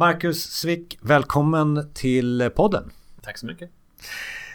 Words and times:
Marcus 0.00 0.42
Svick, 0.42 0.98
välkommen 1.00 1.92
till 1.94 2.50
podden. 2.56 2.90
Tack 3.22 3.38
så 3.38 3.46
mycket. 3.46 3.70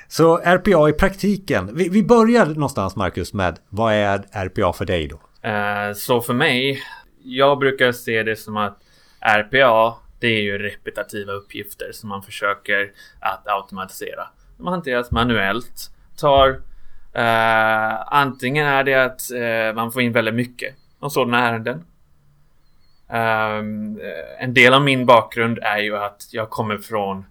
Så 0.08 0.38
RPA 0.38 0.90
i 0.90 0.94
praktiken. 0.94 1.76
Vi, 1.76 1.90
vi 1.90 2.04
börjar 2.04 2.46
någonstans 2.46 2.96
Marcus 2.96 3.34
med 3.34 3.60
vad 3.70 3.94
är 3.94 4.26
RPA 4.32 4.74
för 4.74 4.86
dig 4.86 5.08
då? 5.08 5.16
Uh, 5.16 5.94
så 5.94 6.22
för 6.22 6.34
mig, 6.34 6.82
jag 7.24 7.60
brukar 7.60 7.92
se 7.92 8.24
det 8.24 8.36
som 8.36 8.58
att 8.58 8.78
RPA, 9.20 9.96
det 10.20 10.28
är 10.28 10.42
ju 10.42 10.58
repetitiva 10.58 11.34
uppgifter 11.34 11.92
som 11.92 12.10
man 12.10 12.24
försöker 12.24 12.92
att 13.20 13.48
automatisera. 13.48 14.28
De 14.58 14.68
hanteras 14.68 15.12
manuellt, 15.12 15.92
tar 16.18 16.50
uh, 16.50 18.14
antingen 18.14 18.68
är 18.68 18.84
det 18.84 18.94
att 18.94 19.22
uh, 19.34 19.76
man 19.76 19.92
får 19.92 20.02
in 20.02 20.12
väldigt 20.12 20.36
mycket 20.36 20.76
av 21.00 21.10
sådana 21.10 21.50
ärenden. 21.50 21.84
Um, 23.08 24.00
en 24.40 24.54
del 24.54 24.74
av 24.74 24.82
min 24.82 25.06
bakgrund 25.06 25.60
är 25.62 25.78
ju 25.78 25.98
att 25.98 26.28
jag 26.32 26.50
kommer 26.50 26.78
från 26.78 27.26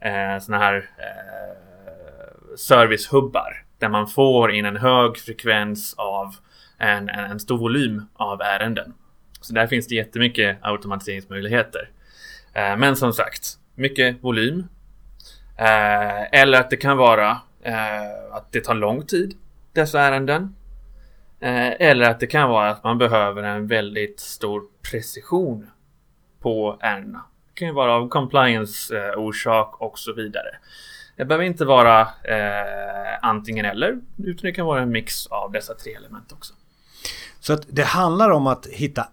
eh, 0.00 0.34
uh, 0.34 0.38
sådana 0.38 0.64
här 0.64 0.76
uh, 0.76 2.56
servicehubbar 2.56 3.64
där 3.78 3.88
man 3.88 4.06
får 4.06 4.52
in 4.52 4.64
en 4.64 4.76
hög 4.76 5.18
frekvens 5.18 5.94
av 5.98 6.34
en, 6.78 7.08
en, 7.08 7.30
en 7.30 7.40
stor 7.40 7.58
volym 7.58 8.02
av 8.14 8.40
ärenden. 8.40 8.94
Så 9.40 9.54
där 9.54 9.66
finns 9.66 9.86
det 9.86 9.94
jättemycket 9.94 10.58
automatiseringsmöjligheter. 10.60 11.90
Uh, 12.56 12.76
men 12.76 12.96
som 12.96 13.12
sagt, 13.12 13.58
mycket 13.74 14.24
volym. 14.24 14.68
eller 16.32 16.60
att 16.60 16.70
det 16.70 16.76
kan 16.76 16.96
vara 16.96 17.30
att 18.30 18.52
det 18.52 18.60
tar 18.60 18.74
lång 18.74 19.06
tid, 19.06 19.34
dessa 19.72 20.00
ärenden. 20.00 20.54
Eh, 21.40 21.88
eller 21.88 22.10
att 22.10 22.20
det 22.20 22.26
kan 22.26 22.48
vara 22.48 22.70
att 22.70 22.84
man 22.84 22.98
behöver 22.98 23.42
en 23.42 23.66
väldigt 23.66 24.20
stor 24.20 24.62
precision 24.90 25.70
på 26.40 26.78
ärendena. 26.80 27.24
Det 27.46 27.58
kan 27.58 27.68
ju 27.68 27.74
vara 27.74 27.94
av 27.94 28.08
compliance-orsak 28.08 29.74
eh, 29.80 29.86
och 29.86 29.98
så 29.98 30.12
vidare. 30.12 30.56
Det 31.16 31.24
behöver 31.24 31.44
inte 31.44 31.64
vara 31.64 32.00
eh, 32.00 33.18
antingen 33.22 33.64
eller, 33.64 34.00
utan 34.16 34.42
det 34.42 34.52
kan 34.52 34.66
vara 34.66 34.82
en 34.82 34.90
mix 34.90 35.26
av 35.26 35.52
dessa 35.52 35.74
tre 35.74 35.94
element 35.94 36.32
också. 36.32 36.54
Så 37.40 37.52
att 37.52 37.66
det 37.68 37.84
handlar 37.84 38.30
om 38.30 38.46
att 38.46 38.66
hitta 38.66 39.08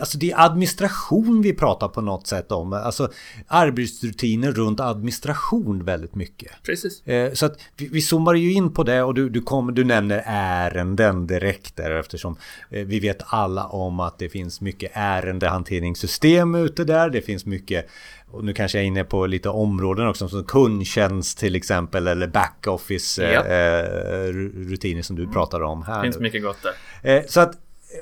Alltså 0.00 0.18
det 0.18 0.30
är 0.30 0.40
administration 0.40 1.42
vi 1.42 1.52
pratar 1.52 1.88
på 1.88 2.00
något 2.00 2.26
sätt 2.26 2.52
om. 2.52 2.72
Alltså 2.72 3.10
arbetsrutiner 3.46 4.52
runt 4.52 4.80
administration 4.80 5.84
väldigt 5.84 6.14
mycket. 6.14 6.62
Precis. 6.62 7.06
Eh, 7.06 7.32
så 7.32 7.46
att 7.46 7.58
vi, 7.76 7.88
vi 7.88 8.00
zoomar 8.00 8.34
ju 8.34 8.52
in 8.52 8.72
på 8.72 8.82
det 8.82 9.02
och 9.02 9.14
du, 9.14 9.28
du, 9.28 9.42
kom, 9.42 9.74
du 9.74 9.84
nämner 9.84 10.22
ärenden 10.26 11.26
direkt 11.26 11.76
där 11.76 11.90
eftersom 11.90 12.36
eh, 12.70 12.86
vi 12.86 13.00
vet 13.00 13.22
alla 13.26 13.66
om 13.66 14.00
att 14.00 14.18
det 14.18 14.28
finns 14.28 14.60
mycket 14.60 14.90
ärendehanteringssystem 14.94 16.54
ute 16.54 16.84
där. 16.84 17.10
Det 17.10 17.22
finns 17.22 17.46
mycket 17.46 17.88
och 18.30 18.44
nu 18.44 18.52
kanske 18.52 18.78
jag 18.78 18.82
är 18.82 18.86
inne 18.86 19.04
på 19.04 19.26
lite 19.26 19.48
områden 19.48 20.06
också 20.06 20.28
som 20.28 20.44
kundtjänst 20.44 21.38
till 21.38 21.56
exempel 21.56 22.06
eller 22.06 22.26
backoffice 22.26 23.22
ja. 23.22 23.44
eh, 23.44 24.32
rutiner 24.68 25.02
som 25.02 25.16
du 25.16 25.26
pratar 25.26 25.62
om 25.62 25.82
här. 25.82 25.96
Det 25.96 26.02
finns 26.02 26.18
mycket 26.18 26.42
gott 26.42 26.58
där. 27.02 27.16
Eh, 27.16 27.22
så 27.26 27.40
att 27.40 27.52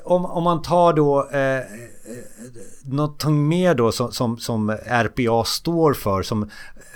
om, 0.03 0.25
om 0.25 0.43
man 0.43 0.61
tar 0.61 0.93
då 0.93 1.29
eh, 1.29 1.63
någonting 2.83 3.47
mer 3.47 3.75
då 3.75 3.91
som, 3.91 4.11
som, 4.11 4.37
som, 4.37 4.69
RPA 4.85 5.43
står 5.43 5.93
för 5.93 6.23
som 6.23 6.49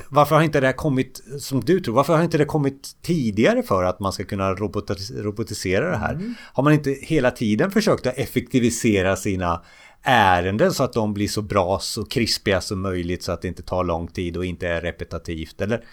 varför 0.09 0.35
har 0.35 0.41
inte 0.41 0.59
det 0.59 0.73
kommit 0.73 1.23
som 1.39 1.61
du 1.61 1.79
tror 1.79 1.95
varför 1.95 2.15
har 2.15 2.23
inte 2.23 2.37
det 2.37 2.45
kommit 2.45 2.95
tidigare 3.01 3.63
för 3.63 3.83
att 3.83 3.99
man 3.99 4.13
ska 4.13 4.23
kunna 4.23 4.53
robotis 4.53 5.11
robotisera 5.11 5.89
det 5.89 5.97
här 5.97 6.13
mm. 6.13 6.35
har 6.53 6.63
man 6.63 6.73
inte 6.73 6.89
hela 7.01 7.31
tiden 7.31 7.71
försökt 7.71 8.07
att 8.07 8.17
effektivisera 8.17 9.15
sina 9.15 9.61
ärenden 10.01 10.73
så 10.73 10.83
att 10.83 10.93
de 10.93 11.13
blir 11.13 11.27
så 11.27 11.41
bra 11.41 11.79
så 11.79 12.05
krispiga 12.05 12.61
som 12.61 12.81
möjligt 12.81 13.23
så 13.23 13.31
att 13.31 13.41
det 13.41 13.47
inte 13.47 13.63
tar 13.63 13.83
lång 13.83 14.07
tid 14.07 14.37
och 14.37 14.45
inte 14.45 14.67
är 14.67 14.81
repetitivt 14.81 15.61
eller 15.61 15.83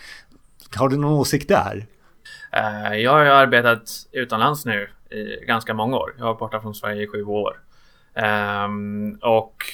har 0.74 0.88
du 0.88 0.96
någon 0.96 1.12
åsikt 1.12 1.48
där? 1.48 1.86
Eh, 2.52 2.94
jag 2.94 3.10
har 3.10 3.24
ju 3.24 3.30
arbetat 3.30 3.90
utomlands 4.12 4.64
nu 4.64 4.88
i 5.10 5.44
ganska 5.46 5.74
många 5.74 5.96
år. 5.96 6.14
Jag 6.18 6.24
har 6.24 6.32
varit 6.32 6.38
borta 6.38 6.60
från 6.60 6.74
Sverige 6.74 7.02
i 7.02 7.06
sju 7.06 7.24
år. 7.24 7.60
Ehm, 8.14 9.18
och 9.22 9.64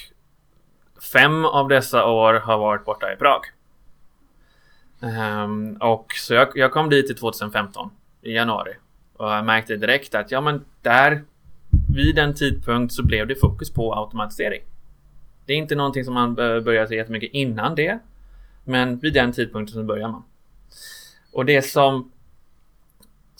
fem 1.12 1.44
av 1.44 1.68
dessa 1.68 2.06
år 2.06 2.34
har 2.34 2.58
varit 2.58 2.84
borta 2.84 3.12
i 3.12 3.16
Prag. 3.16 3.40
Ehm, 5.02 5.76
och 5.80 6.12
så 6.12 6.34
jag, 6.34 6.48
jag 6.54 6.72
kom 6.72 6.90
dit 6.90 7.10
i 7.10 7.14
2015 7.14 7.90
i 8.22 8.34
januari 8.34 8.72
och 9.16 9.30
jag 9.30 9.44
märkte 9.44 9.76
direkt 9.76 10.14
att 10.14 10.30
ja, 10.30 10.40
men 10.40 10.64
där 10.82 11.24
vid 11.94 12.14
den 12.14 12.34
tidpunkt 12.34 12.94
så 12.94 13.02
blev 13.02 13.26
det 13.26 13.34
fokus 13.34 13.72
på 13.72 13.94
automatisering. 13.94 14.62
Det 15.46 15.52
är 15.52 15.56
inte 15.56 15.74
någonting 15.74 16.04
som 16.04 16.14
man 16.14 16.34
börjar 16.34 16.86
se 16.86 16.96
jättemycket 16.96 17.30
innan 17.32 17.74
det, 17.74 17.98
men 18.64 18.98
vid 18.98 19.14
den 19.14 19.32
tidpunkten 19.32 19.74
så 19.74 19.82
börjar 19.82 20.08
man. 20.08 20.24
Och 21.32 21.44
det 21.44 21.62
som 21.62 22.12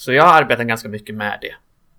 så 0.03 0.13
jag 0.13 0.25
har 0.25 0.43
arbetat 0.43 0.67
ganska 0.67 0.89
mycket 0.89 1.15
med 1.15 1.39
det. 1.41 1.55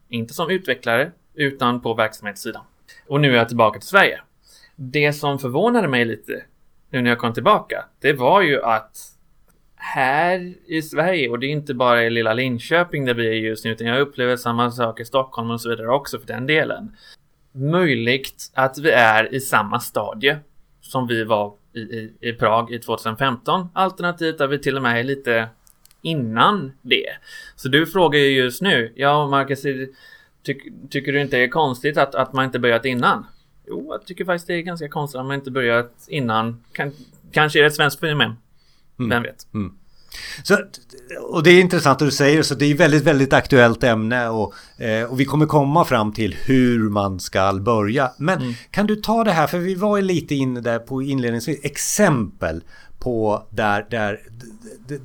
Inte 0.09 0.33
som 0.33 0.49
utvecklare, 0.49 1.11
utan 1.33 1.81
på 1.81 1.93
verksamhetssidan. 1.93 2.61
Och 3.07 3.21
nu 3.21 3.33
är 3.33 3.37
jag 3.37 3.47
tillbaka 3.47 3.79
till 3.79 3.87
Sverige. 3.87 4.21
Det 4.75 5.13
som 5.13 5.39
förvånade 5.39 5.87
mig 5.87 6.05
lite 6.05 6.43
nu 6.89 7.01
när 7.01 7.09
jag 7.09 7.19
kom 7.19 7.33
tillbaka, 7.33 7.85
det 7.99 8.13
var 8.13 8.41
ju 8.41 8.63
att 8.63 8.97
här 9.75 10.53
i 10.65 10.81
Sverige, 10.81 11.29
och 11.29 11.39
det 11.39 11.45
är 11.45 11.49
inte 11.49 11.73
bara 11.73 12.03
i 12.03 12.09
lilla 12.09 12.33
Linköping 12.33 13.05
där 13.05 13.13
vi 13.13 13.27
är 13.27 13.33
just 13.33 13.65
nu, 13.65 13.71
utan 13.71 13.87
jag 13.87 13.99
upplever 13.99 14.37
samma 14.37 14.71
sak 14.71 14.99
i 14.99 15.05
Stockholm 15.05 15.51
och 15.51 15.61
så 15.61 15.69
vidare 15.69 15.87
också 15.87 16.19
för 16.19 16.27
den 16.27 16.45
delen. 16.45 16.95
Möjligt 17.51 18.51
att 18.53 18.77
vi 18.77 18.91
är 18.91 19.33
i 19.33 19.39
samma 19.39 19.79
stadie 19.79 20.39
som 20.81 21.07
vi 21.07 21.23
var 21.23 21.53
i, 21.73 21.79
i, 21.79 22.13
i 22.19 22.33
Prag 22.33 22.71
i 22.71 22.79
2015. 22.79 23.67
Alternativt 23.73 24.41
att 24.41 24.49
vi 24.49 24.59
till 24.59 24.75
och 24.77 24.83
med 24.83 24.99
är 24.99 25.03
lite 25.03 25.49
innan 26.03 26.71
det. 26.81 27.09
Så 27.55 27.67
du 27.67 27.85
frågar 27.85 28.19
ju 28.19 28.29
just 28.43 28.61
nu, 28.61 28.93
ja 28.95 29.27
Marcus, 29.27 29.61
ty 29.61 29.87
tycker 30.89 31.11
du 31.11 31.21
inte 31.21 31.37
det 31.37 31.43
är 31.43 31.47
konstigt 31.47 31.97
att, 31.97 32.15
att 32.15 32.33
man 32.33 32.45
inte 32.45 32.59
börjat 32.59 32.85
innan? 32.85 33.25
Jo, 33.67 33.87
jag 33.91 34.05
tycker 34.05 34.25
faktiskt 34.25 34.47
det 34.47 34.53
är 34.53 34.61
ganska 34.61 34.89
konstigt 34.89 35.19
att 35.19 35.25
man 35.25 35.35
inte 35.35 35.51
börjat 35.51 36.05
innan. 36.07 36.63
Kan, 36.71 36.91
kanske 37.31 37.59
är 37.59 37.61
det 37.61 37.67
ett 37.67 37.75
svenskt 37.75 37.99
fenomen. 37.99 38.35
Mm. 38.99 39.09
Vem 39.09 39.23
vet? 39.23 39.53
Mm. 39.53 39.73
Så, 40.43 40.57
och 41.21 41.43
det 41.43 41.49
är 41.49 41.61
intressant 41.61 42.01
att 42.01 42.07
du 42.07 42.11
säger 42.11 42.43
så 42.43 42.55
det 42.55 42.65
är 42.65 42.75
väldigt, 42.75 43.03
väldigt 43.03 43.33
aktuellt 43.33 43.83
ämne 43.83 44.29
och, 44.29 44.53
eh, 44.81 45.11
och 45.11 45.19
vi 45.19 45.25
kommer 45.25 45.45
komma 45.45 45.85
fram 45.85 46.13
till 46.13 46.35
hur 46.45 46.89
man 46.89 47.19
ska 47.19 47.53
börja. 47.53 48.11
Men 48.17 48.41
mm. 48.41 48.53
kan 48.71 48.87
du 48.87 48.95
ta 48.95 49.23
det 49.23 49.31
här, 49.31 49.47
för 49.47 49.57
vi 49.57 49.75
var 49.75 49.97
ju 49.97 50.03
lite 50.03 50.35
inne 50.35 50.61
där 50.61 50.79
på 50.79 51.01
inledningsvis, 51.01 51.59
exempel 51.63 52.63
på 53.03 53.43
där, 53.49 53.87
där 53.89 54.19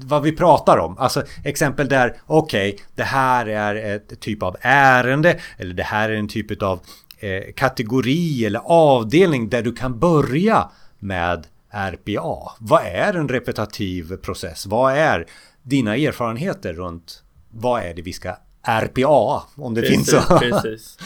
vad 0.07 0.23
vi 0.23 0.37
pratar 0.37 0.79
om. 0.79 0.99
Alltså 0.99 1.23
exempel 1.45 1.89
där, 1.89 2.17
okej, 2.27 2.73
okay, 2.75 2.85
det 2.95 3.03
här 3.03 3.47
är 3.47 3.97
ett 3.97 4.21
typ 4.21 4.43
av 4.43 4.57
ärende 4.61 5.41
eller 5.57 5.75
det 5.75 5.83
här 5.83 6.11
är 6.11 6.17
en 6.17 6.29
typ 6.29 6.63
av 6.63 6.81
eh, 7.19 7.53
kategori 7.57 8.47
eller 8.47 8.61
avdelning 8.65 9.49
där 9.49 9.63
du 9.63 9.73
kan 9.73 9.99
börja 9.99 10.71
med 10.99 11.47
RPA. 11.71 12.53
Vad 12.59 12.83
är 12.85 13.15
en 13.15 13.29
repetitiv 13.29 14.17
process? 14.17 14.67
Vad 14.67 14.93
är 14.93 15.27
dina 15.63 15.97
erfarenheter 15.97 16.73
runt 16.73 17.23
vad 17.51 17.83
är 17.83 17.95
det 17.95 18.03
vi 18.03 18.13
ska 18.13 18.37
RPA 18.63 19.43
om 19.57 19.75
det 19.75 19.81
precis, 19.81 19.97
finns 19.97 20.11
så? 20.11 20.39
precis. 20.39 20.99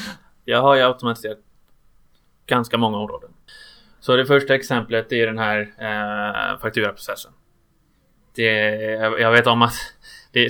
Jag 0.44 0.62
har 0.62 0.75
ju 0.75 0.82
automatiserat 0.82 1.38
ganska 2.47 2.78
många 2.78 2.97
områden. 2.97 3.31
Så 4.02 4.16
det 4.16 4.26
första 4.26 4.54
exemplet 4.54 5.12
är 5.12 5.26
den 5.26 5.38
här 5.38 5.60
eh, 5.60 6.60
fakturaprocessen. 6.60 7.32
Det, 8.34 8.50
jag 9.20 9.32
vet 9.32 9.46
om 9.46 9.62
att 9.62 9.74
det, 10.32 10.48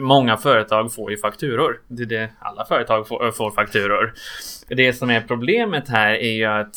många 0.00 0.36
företag 0.36 0.94
får 0.94 1.10
ju 1.10 1.16
fakturor. 1.16 1.80
Det 1.88 2.04
det, 2.04 2.30
alla 2.38 2.64
företag 2.64 3.08
får, 3.08 3.26
eh, 3.26 3.32
får 3.32 3.50
fakturor. 3.50 4.12
Det 4.68 4.92
som 4.92 5.10
är 5.10 5.20
problemet 5.20 5.88
här 5.88 6.10
är 6.12 6.32
ju 6.32 6.44
att 6.44 6.76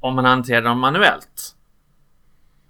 om 0.00 0.14
man 0.14 0.24
hanterar 0.24 0.62
dem 0.62 0.78
manuellt. 0.78 1.54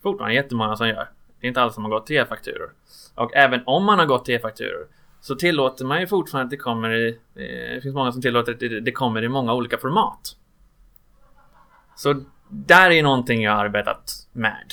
Fortfarande 0.03 0.35
jättemånga 0.35 0.77
som 0.77 0.89
gör. 0.89 1.09
Det 1.41 1.47
är 1.47 1.49
inte 1.49 1.61
alla 1.61 1.73
som 1.73 1.85
har 1.85 1.91
gått 1.91 2.07
till 2.07 2.17
e-fakturor. 2.17 2.73
Och 3.15 3.37
även 3.37 3.63
om 3.67 3.85
man 3.85 3.99
har 3.99 4.07
gått 4.07 4.25
till 4.25 4.35
e-fakturor 4.35 4.87
så 5.21 5.35
tillåter 5.35 5.85
man 5.85 6.01
ju 6.01 6.07
fortfarande 6.07 6.45
att 6.45 6.51
det 6.51 6.57
kommer 6.57 6.95
i... 6.95 7.09
Eh, 7.35 7.75
det 7.75 7.81
finns 7.83 7.95
många 7.95 8.13
som 8.13 8.23
tillåter 8.23 8.53
att 8.53 8.61
det, 8.61 8.81
det 8.81 8.93
kommer 8.93 9.25
i 9.25 9.29
många 9.29 9.55
olika 9.55 9.79
format. 9.79 10.37
Så 11.97 12.23
där 12.49 12.91
är 12.91 13.03
någonting 13.03 13.43
jag 13.43 13.53
har 13.53 13.65
arbetat 13.65 14.13
med. 14.33 14.73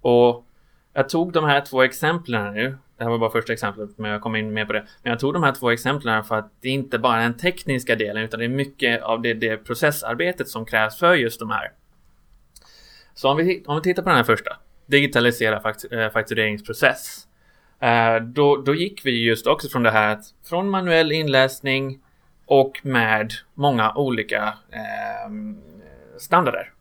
Och 0.00 0.44
jag 0.92 1.08
tog 1.08 1.32
de 1.32 1.44
här 1.44 1.60
två 1.60 1.82
exemplen 1.82 2.54
nu. 2.54 2.78
Det 2.96 3.04
här 3.04 3.10
var 3.10 3.18
bara 3.18 3.30
första 3.30 3.52
exemplet, 3.52 3.90
men 3.96 4.10
jag 4.10 4.20
kom 4.20 4.36
in 4.36 4.52
mer 4.52 4.64
på 4.64 4.72
det. 4.72 4.86
Men 5.02 5.10
jag 5.10 5.20
tog 5.20 5.32
de 5.32 5.42
här 5.42 5.52
två 5.52 5.70
exemplen 5.70 6.24
för 6.24 6.34
att 6.34 6.52
det 6.60 6.68
inte 6.68 6.98
bara 6.98 7.22
den 7.22 7.36
tekniska 7.36 7.96
delen, 7.96 8.22
utan 8.24 8.40
det 8.40 8.46
är 8.46 8.48
mycket 8.48 9.02
av 9.02 9.22
det, 9.22 9.34
det 9.34 9.56
processarbetet 9.56 10.48
som 10.48 10.66
krävs 10.66 10.98
för 10.98 11.14
just 11.14 11.40
de 11.40 11.50
här. 11.50 11.72
Så 13.14 13.30
om 13.30 13.36
vi, 13.36 13.64
om 13.66 13.76
vi 13.76 13.82
tittar 13.82 14.02
på 14.02 14.08
den 14.08 14.16
här 14.16 14.24
första, 14.24 14.56
digitalisera 14.86 15.72
eh, 15.90 16.10
faktureringsprocess. 16.12 17.26
Eh, 17.80 18.16
då, 18.16 18.56
då 18.56 18.74
gick 18.74 19.06
vi 19.06 19.24
just 19.24 19.46
också 19.46 19.68
från 19.68 19.82
det 19.82 19.90
här 19.90 20.12
att 20.12 20.24
från 20.48 20.68
manuell 20.68 21.12
inläsning 21.12 22.00
och 22.46 22.80
med 22.82 23.32
många 23.54 23.92
olika 23.94 24.54
eh, 24.70 25.30
standarder. 26.20 26.72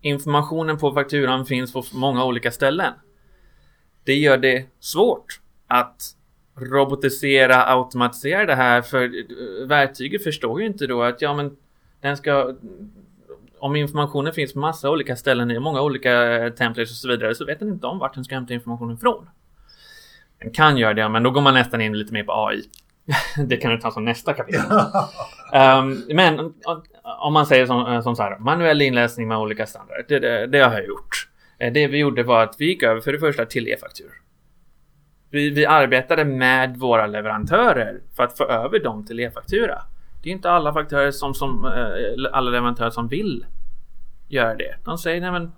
informationen 0.00 0.78
på 0.78 0.92
fakturan 0.92 1.46
finns 1.46 1.72
på 1.72 1.84
många 1.92 2.24
olika 2.24 2.50
ställen. 2.50 2.92
Det 4.04 4.14
gör 4.14 4.38
det 4.38 4.66
svårt 4.80 5.40
att 5.66 6.02
robotisera, 6.56 7.64
automatisera 7.64 8.46
det 8.46 8.54
här 8.54 8.82
för 8.82 9.04
eh, 9.04 9.66
verktyget 9.66 10.24
förstår 10.24 10.60
ju 10.60 10.66
inte 10.66 10.86
då 10.86 11.02
att 11.02 11.22
ja 11.22 11.34
men 11.34 11.56
den 12.00 12.16
ska 12.16 12.54
om 13.58 13.76
informationen 13.76 14.32
finns 14.32 14.52
på 14.52 14.58
massa 14.58 14.90
olika 14.90 15.16
ställen 15.16 15.50
i 15.50 15.58
många 15.58 15.82
olika 15.82 16.10
templates 16.58 16.90
och 16.90 16.96
så 16.96 17.08
vidare 17.08 17.34
så 17.34 17.44
vet 17.44 17.58
den 17.58 17.68
inte 17.68 17.86
om 17.86 17.98
vart 17.98 18.14
den 18.14 18.24
ska 18.24 18.34
hämta 18.34 18.54
informationen 18.54 18.96
ifrån. 18.96 19.28
Den 20.38 20.50
kan 20.50 20.76
göra 20.76 20.94
det, 20.94 21.08
men 21.08 21.22
då 21.22 21.30
går 21.30 21.40
man 21.40 21.54
nästan 21.54 21.80
in 21.80 21.98
lite 21.98 22.12
mer 22.12 22.24
på 22.24 22.46
AI. 22.46 22.62
det 23.46 23.56
kan 23.56 23.70
du 23.70 23.78
ta 23.78 23.90
som 23.90 24.04
nästa 24.04 24.32
kapitel. 24.34 24.60
um, 25.52 26.04
men 26.16 26.54
om 27.18 27.32
man 27.32 27.46
säger 27.46 27.66
som, 27.66 27.86
eh, 27.86 28.00
som 28.00 28.16
så 28.16 28.22
här, 28.22 28.38
manuell 28.38 28.82
inläsning 28.82 29.28
med 29.28 29.38
olika 29.38 29.66
standarder. 29.66 30.04
Det, 30.08 30.18
det, 30.18 30.46
det 30.46 30.58
har 30.58 30.72
jag 30.72 30.86
gjort. 30.86 31.28
Eh, 31.58 31.72
det 31.72 31.86
vi 31.86 31.98
gjorde 31.98 32.22
var 32.22 32.42
att 32.42 32.54
vi 32.58 32.64
gick 32.64 32.82
över 32.82 33.00
för 33.00 33.12
det 33.12 33.18
första 33.18 33.46
till 33.46 33.68
e-faktur. 33.68 34.10
Vi, 35.30 35.50
vi 35.50 35.66
arbetade 35.66 36.24
med 36.24 36.76
våra 36.76 37.06
leverantörer 37.06 38.00
för 38.16 38.22
att 38.22 38.36
få 38.36 38.44
över 38.44 38.78
dem 38.78 39.06
till 39.06 39.20
e-faktura. 39.20 39.82
Det 40.22 40.28
är 40.28 40.32
inte 40.32 40.50
alla 40.50 40.72
faktörer 40.72 41.10
som, 41.10 41.34
som 41.34 41.64
eh, 41.64 42.32
alla 42.32 42.50
leverantörer 42.50 42.90
som 42.90 43.08
vill 43.08 43.46
göra 44.28 44.54
det. 44.54 44.74
De 44.84 44.98
säger 44.98 45.20
nej 45.20 45.32
men 45.32 45.52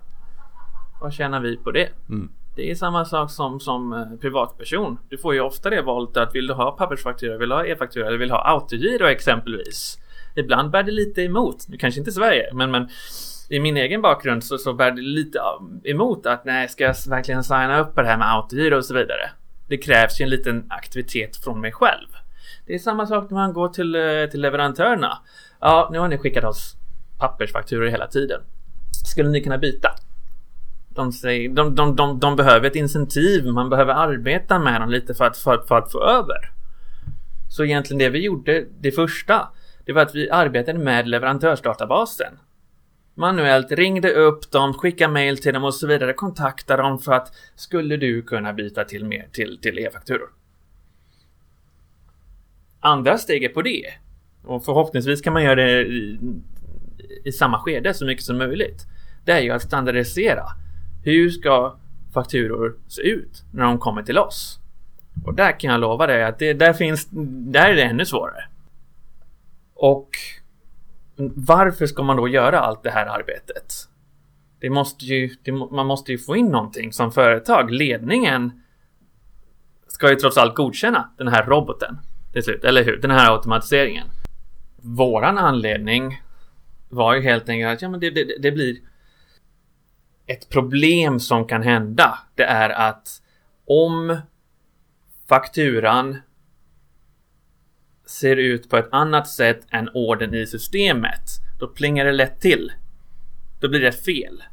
vad 1.01 1.13
tjänar 1.13 1.39
vi 1.39 1.57
på 1.57 1.71
det? 1.71 1.89
Mm. 2.09 2.29
Det 2.55 2.71
är 2.71 2.75
samma 2.75 3.05
sak 3.05 3.31
som, 3.31 3.59
som 3.59 4.17
privatperson. 4.21 4.97
Du 5.09 5.17
får 5.17 5.33
ju 5.33 5.41
ofta 5.41 5.69
det 5.69 5.81
valet 5.81 6.17
att 6.17 6.35
vill 6.35 6.47
du 6.47 6.53
ha 6.53 6.71
pappersfaktura, 6.71 7.37
vill 7.37 7.49
du 7.49 7.55
ha 7.55 7.65
e-faktura 7.65 8.07
eller 8.07 8.17
vill 8.17 8.27
du 8.27 8.33
ha 8.33 8.41
autogiro 8.41 9.05
exempelvis. 9.05 9.99
Ibland 10.35 10.71
bär 10.71 10.83
det 10.83 10.91
lite 10.91 11.21
emot. 11.21 11.67
Nu 11.67 11.77
kanske 11.77 11.99
inte 11.99 12.11
Sverige, 12.11 12.53
men, 12.53 12.71
men 12.71 12.89
i 13.49 13.59
min 13.59 13.77
egen 13.77 14.01
bakgrund 14.01 14.43
så, 14.43 14.57
så 14.57 14.73
bär 14.73 14.91
det 14.91 15.01
lite 15.01 15.39
emot 15.83 16.25
att 16.25 16.45
nej, 16.45 16.69
ska 16.69 16.83
jag 16.83 16.95
verkligen 17.09 17.43
signa 17.43 17.79
upp 17.79 17.95
på 17.95 18.01
det 18.01 18.07
här 18.07 18.17
med 18.17 18.33
autogiro 18.33 18.77
och 18.77 18.85
så 18.85 18.93
vidare. 18.93 19.31
Det 19.67 19.77
krävs 19.77 20.21
ju 20.21 20.23
en 20.23 20.29
liten 20.29 20.65
aktivitet 20.69 21.37
från 21.37 21.61
mig 21.61 21.71
själv. 21.71 22.07
Det 22.65 22.75
är 22.75 22.79
samma 22.79 23.07
sak 23.07 23.29
när 23.29 23.37
man 23.37 23.53
går 23.53 23.69
till, 23.69 23.95
eh, 23.95 24.25
till 24.31 24.41
leverantörerna. 24.41 25.17
Ja, 25.59 25.89
nu 25.91 25.99
har 25.99 26.07
ni 26.07 26.17
skickat 26.17 26.43
oss 26.43 26.75
pappersfakturor 27.17 27.87
hela 27.87 28.07
tiden. 28.07 28.41
Skulle 29.05 29.29
ni 29.29 29.41
kunna 29.41 29.57
byta? 29.57 29.89
De, 30.89 31.11
säger, 31.11 31.49
de, 31.49 31.75
de, 31.75 31.95
de, 31.95 32.19
de 32.19 32.35
behöver 32.35 32.67
ett 32.67 32.75
incentiv, 32.75 33.45
man 33.45 33.69
behöver 33.69 33.93
arbeta 33.93 34.59
med 34.59 34.81
dem 34.81 34.89
lite 34.89 35.13
för 35.13 35.25
att, 35.25 35.37
för, 35.37 35.57
för 35.67 35.77
att 35.77 35.91
få 35.91 36.03
över. 36.03 36.51
Så 37.49 37.63
egentligen 37.63 37.99
det 37.99 38.09
vi 38.09 38.19
gjorde, 38.19 38.65
det 38.79 38.91
första, 38.91 39.49
det 39.85 39.93
var 39.93 40.01
att 40.01 40.15
vi 40.15 40.29
arbetade 40.29 40.79
med 40.79 41.07
leverantörsdatabasen. 41.07 42.33
Manuellt 43.15 43.71
ringde 43.71 44.13
upp 44.13 44.51
dem, 44.51 44.73
skickade 44.73 45.13
mail 45.13 45.37
till 45.37 45.53
dem 45.53 45.63
och 45.63 45.73
så 45.73 45.87
vidare, 45.87 46.13
kontaktade 46.13 46.83
dem 46.83 46.99
för 46.99 47.13
att 47.13 47.35
skulle 47.55 47.97
du 47.97 48.21
kunna 48.21 48.53
byta 48.53 48.83
till 48.83 49.05
mer 49.05 49.27
till, 49.31 49.59
till 49.61 49.79
e-fakturor? 49.79 50.29
Andra 52.79 53.17
steget 53.17 53.53
på 53.53 53.61
det, 53.61 53.93
och 54.43 54.65
förhoppningsvis 54.65 55.21
kan 55.21 55.33
man 55.33 55.43
göra 55.43 55.55
det 55.55 55.81
i, 55.81 56.19
i 57.23 57.31
samma 57.31 57.59
skede 57.59 57.93
så 57.93 58.05
mycket 58.05 58.25
som 58.25 58.37
möjligt, 58.37 58.85
det 59.25 59.31
är 59.31 59.41
ju 59.41 59.51
att 59.51 59.61
standardisera. 59.61 60.43
Hur 61.03 61.29
ska 61.29 61.77
fakturor 62.13 62.75
se 62.87 63.01
ut 63.01 63.43
när 63.51 63.63
de 63.63 63.79
kommer 63.79 64.03
till 64.03 64.17
oss? 64.17 64.59
Och 65.25 65.33
där 65.33 65.59
kan 65.59 65.71
jag 65.71 65.79
lova 65.79 66.07
dig 66.07 66.23
att 66.23 66.39
det, 66.39 66.53
där 66.53 66.73
finns, 66.73 67.07
där 67.51 67.69
är 67.69 67.75
det 67.75 67.83
ännu 67.83 68.05
svårare. 68.05 68.43
Och 69.83 70.09
varför 71.35 71.85
ska 71.85 72.03
man 72.03 72.17
då 72.17 72.27
göra 72.27 72.59
allt 72.59 72.83
det 72.83 72.89
här 72.89 73.05
arbetet? 73.05 73.73
Det 74.59 74.69
måste 74.69 75.05
ju, 75.05 75.35
det, 75.43 75.51
man 75.51 75.85
måste 75.85 76.11
ju 76.11 76.17
få 76.17 76.35
in 76.35 76.45
någonting 76.45 76.93
som 76.93 77.11
företag. 77.11 77.71
Ledningen 77.71 78.61
ska 79.87 80.09
ju 80.09 80.15
trots 80.15 80.37
allt 80.37 80.55
godkänna 80.55 81.09
den 81.17 81.27
här 81.27 81.45
roboten 81.45 81.97
till 82.33 82.43
slut, 82.43 82.63
eller 82.63 82.83
hur? 82.83 82.97
Den 82.97 83.11
här 83.11 83.31
automatiseringen. 83.31 84.07
Våran 84.81 85.37
anledning 85.37 86.21
var 86.89 87.15
ju 87.15 87.21
helt 87.21 87.49
enkelt 87.49 87.73
att 87.73 87.81
ja, 87.81 87.89
men 87.89 87.99
det, 87.99 88.09
det, 88.09 88.37
det 88.41 88.51
blir 88.51 88.77
ett 90.25 90.49
problem 90.49 91.19
som 91.19 91.47
kan 91.47 91.63
hända. 91.63 92.19
Det 92.35 92.43
är 92.43 92.69
att 92.69 93.21
om 93.65 94.21
fakturan 95.29 96.17
ser 98.05 98.35
ut 98.35 98.69
på 98.69 98.77
ett 98.77 98.89
annat 98.91 99.27
sätt 99.27 99.61
än 99.69 99.89
orden 99.93 100.33
i 100.33 100.47
systemet, 100.47 101.29
då 101.59 101.67
plingar 101.67 102.05
det 102.05 102.11
lätt 102.11 102.41
till. 102.41 102.71
Då 103.59 103.69
blir 103.69 103.79
det 103.79 103.91
fel. 103.91 104.43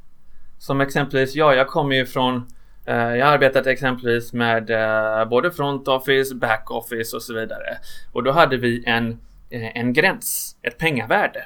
Som 0.58 0.80
exempelvis, 0.80 1.34
ja, 1.34 1.54
jag 1.54 1.68
kommer 1.68 1.96
ju 1.96 2.06
från 2.06 2.46
Eh, 2.90 3.16
jag 3.16 3.26
har 3.26 3.32
arbetat 3.32 3.66
exempelvis 3.66 4.32
med 4.32 4.70
eh, 4.70 5.24
både 5.28 5.50
front 5.50 5.88
office, 5.88 6.34
back 6.34 6.70
office 6.70 7.16
och 7.16 7.22
så 7.22 7.34
vidare. 7.34 7.78
Och 8.12 8.22
då 8.22 8.32
hade 8.32 8.56
vi 8.56 8.84
en, 8.86 9.10
eh, 9.50 9.76
en 9.76 9.92
gräns, 9.92 10.56
ett 10.62 10.78
pengavärde. 10.78 11.44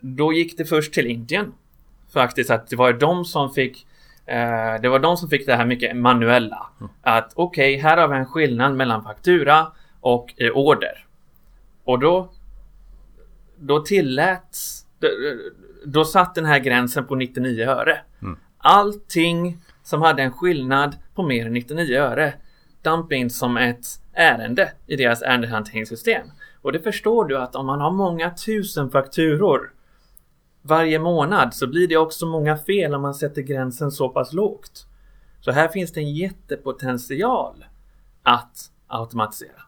Då 0.00 0.32
gick 0.32 0.58
det 0.58 0.64
först 0.64 0.92
till 0.92 1.06
Indien. 1.06 1.52
Faktiskt 2.12 2.50
att 2.50 2.68
det 2.68 2.76
var 2.76 2.92
de 2.92 3.24
som 3.24 3.54
fick 3.54 3.86
det 4.80 4.88
var 4.88 4.98
de 4.98 5.16
som 5.16 5.28
fick 5.28 5.46
det 5.46 5.56
här 5.56 5.66
mycket 5.66 5.96
manuella. 5.96 6.66
Mm. 6.80 6.92
Att 7.02 7.32
okej, 7.34 7.76
okay, 7.76 7.82
här 7.82 7.96
har 7.96 8.08
vi 8.08 8.16
en 8.16 8.26
skillnad 8.26 8.74
mellan 8.74 9.04
faktura 9.04 9.66
och 10.02 10.34
order. 10.54 11.06
Och 11.84 11.98
då 11.98 12.32
då 13.56 13.80
tilläts 13.80 14.86
då, 14.98 15.08
då 15.84 16.04
satt 16.04 16.34
den 16.34 16.44
här 16.44 16.58
gränsen 16.58 17.06
på 17.06 17.14
99 17.14 17.68
öre. 17.68 18.00
Mm. 18.22 18.38
Allting 18.58 19.58
som 19.82 20.02
hade 20.02 20.22
en 20.22 20.32
skillnad 20.32 20.96
på 21.14 21.22
mer 21.22 21.46
än 21.46 21.52
99 21.52 21.98
öre 21.98 22.34
damp 22.82 23.12
in 23.12 23.30
som 23.30 23.56
ett 23.56 23.86
ärende 24.12 24.72
i 24.86 24.96
deras 24.96 25.22
ärendehanteringssystem. 25.22 26.26
Och 26.62 26.72
det 26.72 26.80
förstår 26.80 27.24
du 27.24 27.38
att 27.38 27.54
om 27.54 27.66
man 27.66 27.80
har 27.80 27.90
många 27.90 28.30
tusen 28.30 28.90
fakturor 28.90 29.72
varje 30.62 30.98
månad 30.98 31.54
så 31.54 31.66
blir 31.66 31.88
det 31.88 31.96
också 31.96 32.26
många 32.26 32.56
fel 32.56 32.94
om 32.94 33.02
man 33.02 33.14
sätter 33.14 33.42
gränsen 33.42 33.90
så 33.90 34.08
pass 34.08 34.32
lågt. 34.32 34.86
Så 35.40 35.52
här 35.52 35.68
finns 35.68 35.92
det 35.92 36.00
en 36.00 36.14
jättepotential 36.14 37.64
att 38.22 38.70
automatisera. 38.86 39.62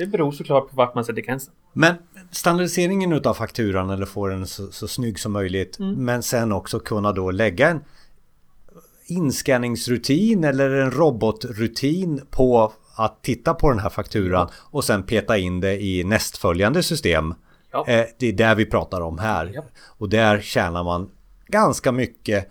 Det 0.00 0.06
beror 0.06 0.32
såklart 0.32 0.70
på 0.70 0.76
vart 0.76 0.94
man 0.94 1.04
sätter 1.04 1.22
gränsen. 1.22 1.54
Men 1.72 1.94
standardiseringen 2.30 3.12
utav 3.12 3.34
fakturan 3.34 3.90
eller 3.90 4.06
få 4.06 4.26
den 4.26 4.46
så, 4.46 4.72
så 4.72 4.88
snygg 4.88 5.18
som 5.18 5.32
möjligt 5.32 5.78
mm. 5.78 6.04
men 6.04 6.22
sen 6.22 6.52
också 6.52 6.80
kunna 6.80 7.12
då 7.12 7.30
lägga 7.30 7.68
en 7.68 7.80
inskanningsrutin 9.06 10.44
eller 10.44 10.70
en 10.70 10.90
robotrutin 10.90 12.22
på 12.30 12.72
att 12.96 13.22
titta 13.22 13.54
på 13.54 13.70
den 13.70 13.78
här 13.78 13.88
fakturan 13.88 14.48
och 14.54 14.84
sen 14.84 15.02
peta 15.02 15.38
in 15.38 15.60
det 15.60 15.82
i 15.82 16.04
nästföljande 16.04 16.82
system. 16.82 17.34
Ja. 17.72 17.86
Eh, 17.88 18.06
det 18.18 18.26
är 18.26 18.32
där 18.32 18.54
vi 18.54 18.66
pratar 18.66 19.00
om 19.00 19.18
här. 19.18 19.50
Ja. 19.54 19.62
Och 19.86 20.08
där 20.08 20.40
tjänar 20.40 20.84
man 20.84 21.10
ganska 21.46 21.92
mycket 21.92 22.50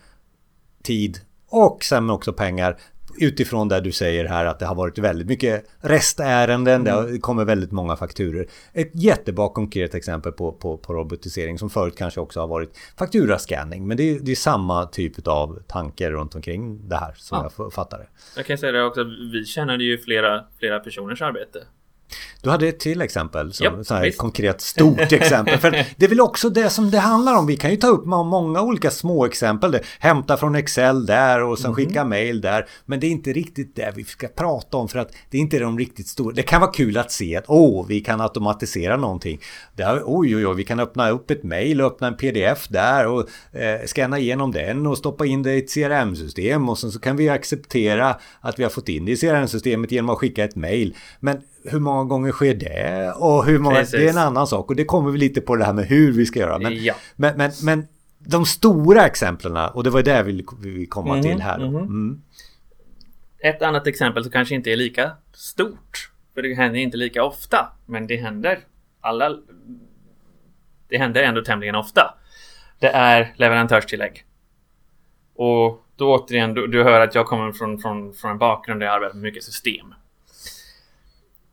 tid 0.84 1.20
och 1.48 1.84
sen 1.84 2.10
också 2.10 2.34
pengar 2.34 2.78
utifrån 3.24 3.68
det 3.68 3.82
du 3.82 3.92
säger 3.92 4.26
här 4.26 4.46
att 4.46 4.60
det 4.60 4.66
har 4.66 4.76
varit 4.76 4.98
väldigt 4.98 5.28
mycket 5.28 5.66
restärenden, 5.82 6.88
mm. 6.88 7.12
det 7.12 7.20
kommer 7.20 7.46
väldigt 7.46 7.72
många 7.72 7.96
fakturer. 7.96 8.46
Ett 8.74 8.92
jättebra 8.94 9.50
konkret 9.50 9.96
exempel 9.96 10.32
på, 10.32 10.52
på, 10.52 10.78
på 10.78 10.94
robotisering 10.94 11.60
som 11.60 11.70
förut 11.70 11.96
kanske 11.98 12.20
också 12.20 12.40
har 12.40 12.48
varit 12.48 12.78
fakturascanning. 12.98 13.88
Men 13.88 13.98
det 13.98 14.04
är, 14.04 14.20
det 14.20 14.32
är 14.32 14.36
samma 14.36 14.86
typ 14.86 15.28
av 15.28 15.60
tanke 15.68 16.10
runt 16.10 16.36
omkring 16.36 16.90
det 16.90 16.96
här 16.96 17.14
som 17.18 17.38
ja. 17.38 17.52
jag 17.58 17.74
fattar 17.74 17.98
det. 17.98 18.08
Jag 18.36 18.46
kan 18.46 18.58
säga 18.58 18.72
det 18.72 18.84
också, 18.84 19.04
vi 19.34 19.46
tjänade 19.46 19.84
ju 19.84 19.98
flera, 19.98 20.46
flera 20.60 20.80
personers 20.80 21.22
arbete 21.22 21.60
du 22.42 22.50
hade 22.50 22.68
ett 22.68 22.80
till 22.80 23.02
exempel, 23.02 23.54
som 23.54 23.66
ja, 23.66 23.84
så 23.84 23.94
här 23.94 24.12
konkret 24.12 24.62
stort 24.62 25.12
exempel. 25.12 25.58
För 25.60 25.72
det 25.72 26.06
är 26.06 26.10
väl 26.10 26.22
också 26.22 26.50
det 26.50 26.70
som 26.70 26.92
det 26.92 27.00
handlar 27.00 27.38
om. 27.38 27.48
Vi 27.48 27.58
kan 27.58 27.72
ju 27.72 27.78
ta 27.78 27.88
upp 27.88 28.06
många 28.06 28.62
olika 28.62 28.92
små 28.92 29.26
exempel. 29.26 29.80
Hämta 30.00 30.38
från 30.38 30.56
Excel 30.56 31.06
där 31.06 31.44
och 31.44 31.60
sen 31.60 31.66
mm. 31.66 31.76
skicka 31.76 32.06
mail 32.06 32.42
där. 32.42 32.66
Men 32.86 33.00
det 33.00 33.08
är 33.08 33.12
inte 33.12 33.34
riktigt 33.34 33.76
det 33.76 33.94
vi 33.96 34.04
ska 34.04 34.28
prata 34.28 34.78
om 34.78 34.88
för 34.88 35.00
att 35.00 35.12
det 35.30 35.38
är 35.38 35.42
inte 35.42 35.60
de 35.60 35.80
riktigt 35.80 36.08
stora. 36.08 36.36
Det 36.36 36.44
kan 36.44 36.62
vara 36.62 36.72
kul 36.72 36.98
att 36.98 37.12
se 37.12 37.36
att 37.36 37.46
åh, 37.48 37.86
vi 37.88 38.02
kan 38.02 38.22
automatisera 38.22 38.98
någonting. 38.98 39.40
Där, 39.76 40.02
oj, 40.06 40.36
oj, 40.36 40.48
oj, 40.48 40.56
vi 40.56 40.64
kan 40.64 40.80
öppna 40.80 41.10
upp 41.10 41.32
ett 41.32 41.44
mail 41.44 41.82
och 41.82 41.88
öppna 41.88 42.08
en 42.08 42.18
pdf 42.18 42.68
där 42.68 43.08
och 43.08 43.30
eh, 43.60 43.86
scanna 43.86 44.20
igenom 44.20 44.52
den 44.52 44.88
och 44.88 44.98
stoppa 44.98 45.26
in 45.26 45.44
det 45.44 45.54
i 45.54 45.58
ett 45.58 45.74
CRM-system 45.74 46.70
och 46.70 46.78
sen 46.78 46.92
så 46.92 47.00
kan 47.00 47.18
vi 47.18 47.30
acceptera 47.30 48.16
att 48.42 48.60
vi 48.60 48.64
har 48.64 48.70
fått 48.70 48.90
in 48.90 49.06
det 49.06 49.12
i 49.12 49.18
CRM-systemet 49.18 49.92
genom 49.92 50.10
att 50.10 50.18
skicka 50.18 50.44
ett 50.44 50.56
mail. 50.56 50.96
Men 51.20 51.42
hur 51.64 51.80
många 51.80 52.04
gånger 52.04 52.32
sker 52.32 52.54
det? 52.54 53.14
Och 53.16 53.46
hur 53.46 53.60
många, 53.60 53.84
det 53.92 54.06
är 54.06 54.10
en 54.10 54.18
annan 54.18 54.48
sak. 54.48 54.70
Och 54.70 54.76
det 54.76 54.86
kommer 54.86 55.12
vi 55.12 55.18
lite 55.18 55.42
på 55.42 55.56
det 55.56 55.66
här 55.66 55.74
med 55.74 55.86
hur 55.86 56.12
vi 56.12 56.26
ska 56.26 56.40
göra. 56.40 56.60
Men, 56.60 56.84
ja. 56.84 56.94
men, 57.16 57.38
men, 57.38 57.52
men 57.64 57.88
de 58.20 58.46
stora 58.46 59.06
exemplen, 59.06 59.70
och 59.74 59.84
det 59.84 59.90
var 59.90 60.04
det 60.04 60.24
vi 60.24 60.46
vill 60.60 60.90
komma 60.90 61.14
mm, 61.14 61.24
till 61.24 61.42
här. 61.42 61.60
Mm. 61.60 61.76
Mm. 61.76 62.22
Ett 63.40 63.62
annat 63.62 63.88
exempel 63.88 64.24
som 64.24 64.32
kanske 64.32 64.56
inte 64.56 64.72
är 64.72 64.76
lika 64.76 65.12
stort. 65.34 66.12
För 66.34 66.42
det 66.42 66.54
händer 66.54 66.80
inte 66.80 66.98
lika 66.98 67.24
ofta. 67.24 67.72
Men 67.86 68.08
det 68.08 68.18
händer. 68.18 68.60
Alla... 69.02 69.38
Det 70.88 70.98
händer 70.98 71.24
ändå 71.24 71.44
tämligen 71.44 71.76
ofta. 71.76 72.14
det 72.80 72.90
är 72.90 73.34
leverantörstillägg. 73.36 74.26
Och 75.36 75.86
då 75.96 76.16
återigen, 76.16 76.54
du, 76.54 76.68
du 76.68 76.84
hör 76.84 77.02
att 77.02 77.16
jag 77.16 77.26
kommer 77.26 77.52
från, 77.52 77.80
från, 77.80 78.14
från 78.14 78.32
en 78.32 78.38
bakgrund 78.38 78.80
där 78.80 78.88
jag 78.88 78.96
arbetar 78.96 79.16
med 79.16 79.24
mycket 79.24 79.44
system. 79.44 79.94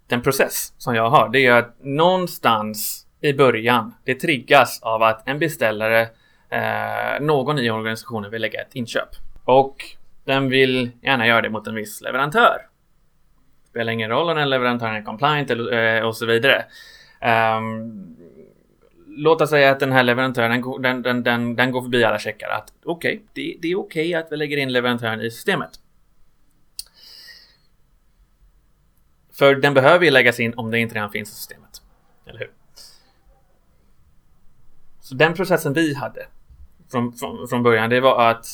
Den 0.09 0.23
process 0.23 0.73
som 0.79 0.95
jag 0.95 1.11
har, 1.11 1.29
det 1.29 1.47
är 1.47 1.53
att 1.53 1.77
någonstans 1.81 3.07
i 3.21 3.33
början, 3.33 3.95
det 4.05 4.15
triggas 4.15 4.83
av 4.83 5.03
att 5.03 5.29
en 5.29 5.39
beställare, 5.39 6.01
eh, 6.51 7.21
någon 7.21 7.59
i 7.59 7.71
organisationen 7.71 8.31
vill 8.31 8.43
lägga 8.43 8.61
ett 8.61 8.75
inköp. 8.75 9.09
Och 9.45 9.77
den 10.25 10.49
vill 10.49 10.91
gärna 11.03 11.27
göra 11.27 11.43
det 11.43 11.51
mot 11.51 11.67
en 11.67 11.75
viss 11.75 12.01
leverantör. 12.01 12.57
Spelar 13.69 13.93
ingen 13.93 14.11
roll 14.11 14.31
om 14.31 14.37
den 14.37 14.51
leverantören 14.51 14.95
är 14.95 15.03
compliant 15.03 15.51
eller, 15.51 15.97
eh, 15.97 16.03
och 16.03 16.17
så 16.17 16.27
vidare. 16.27 16.65
Um, 17.59 18.17
låt 19.07 19.41
oss 19.41 19.51
säga 19.51 19.71
att 19.71 19.81
den 19.81 19.93
här 19.93 20.03
leverantören 20.03 20.83
den, 20.83 21.03
den, 21.03 21.23
den, 21.23 21.57
den 21.57 21.71
går 21.71 21.83
förbi 21.83 22.05
alla 22.05 22.19
checkar. 22.19 22.49
Att 22.49 22.73
okej, 22.85 23.15
okay, 23.15 23.27
det, 23.33 23.57
det, 23.61 23.69
är 23.69 23.79
okej 23.79 24.09
okay 24.09 24.15
att 24.15 24.33
vi 24.33 24.37
lägger 24.37 24.57
in 24.57 24.73
leverantören 24.73 25.21
i 25.21 25.31
systemet. 25.31 25.71
För 29.39 29.55
den 29.55 29.75
behöver 29.75 30.05
ju 30.05 30.11
läggas 30.11 30.41
in 30.41 30.55
om 30.57 30.71
det 30.71 30.79
inte 30.79 30.95
redan 30.95 31.11
finns 31.11 31.31
i 31.31 31.35
systemet. 31.35 31.83
Eller 32.27 32.39
hur? 32.39 32.51
Så 35.01 35.15
den 35.15 35.35
processen 35.35 35.73
vi 35.73 35.95
hade 35.95 36.27
från, 36.91 37.13
från, 37.13 37.49
från 37.49 37.63
början, 37.63 37.91
det 37.91 38.01
var 38.01 38.31
att 38.31 38.47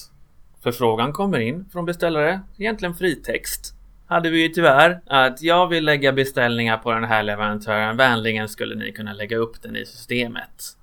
förfrågan 0.62 1.12
kommer 1.12 1.39
in 1.39 1.69
från 1.73 1.85
beställare, 1.85 2.41
egentligen 2.57 2.95
fritext 2.95 3.75
hade 4.12 4.31
vi 4.31 4.43
ju 4.43 4.49
tyvärr 4.49 5.01
att 5.07 5.43
jag 5.43 5.67
vill 5.67 5.85
lägga 5.85 6.12
beställningar 6.12 6.79
på 6.79 6.93
den 6.93 7.05
här 7.05 7.23
leverantören. 7.23 7.97
Vänligen 7.97 8.49
skulle 8.49 8.75
ni 8.75 8.93
kunna 8.93 9.12
lägga 9.12 9.37
upp 9.37 9.62
den 9.62 9.77
i 9.77 9.87
systemet. 9.87 10.77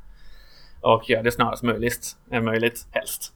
Och 0.82 1.10
göra 1.10 1.24
det 1.24 1.32
snarast 1.32 1.64
möjligt, 1.64 2.18
är 2.30 2.42
möjligt 2.42 2.88
helst. 2.92 3.34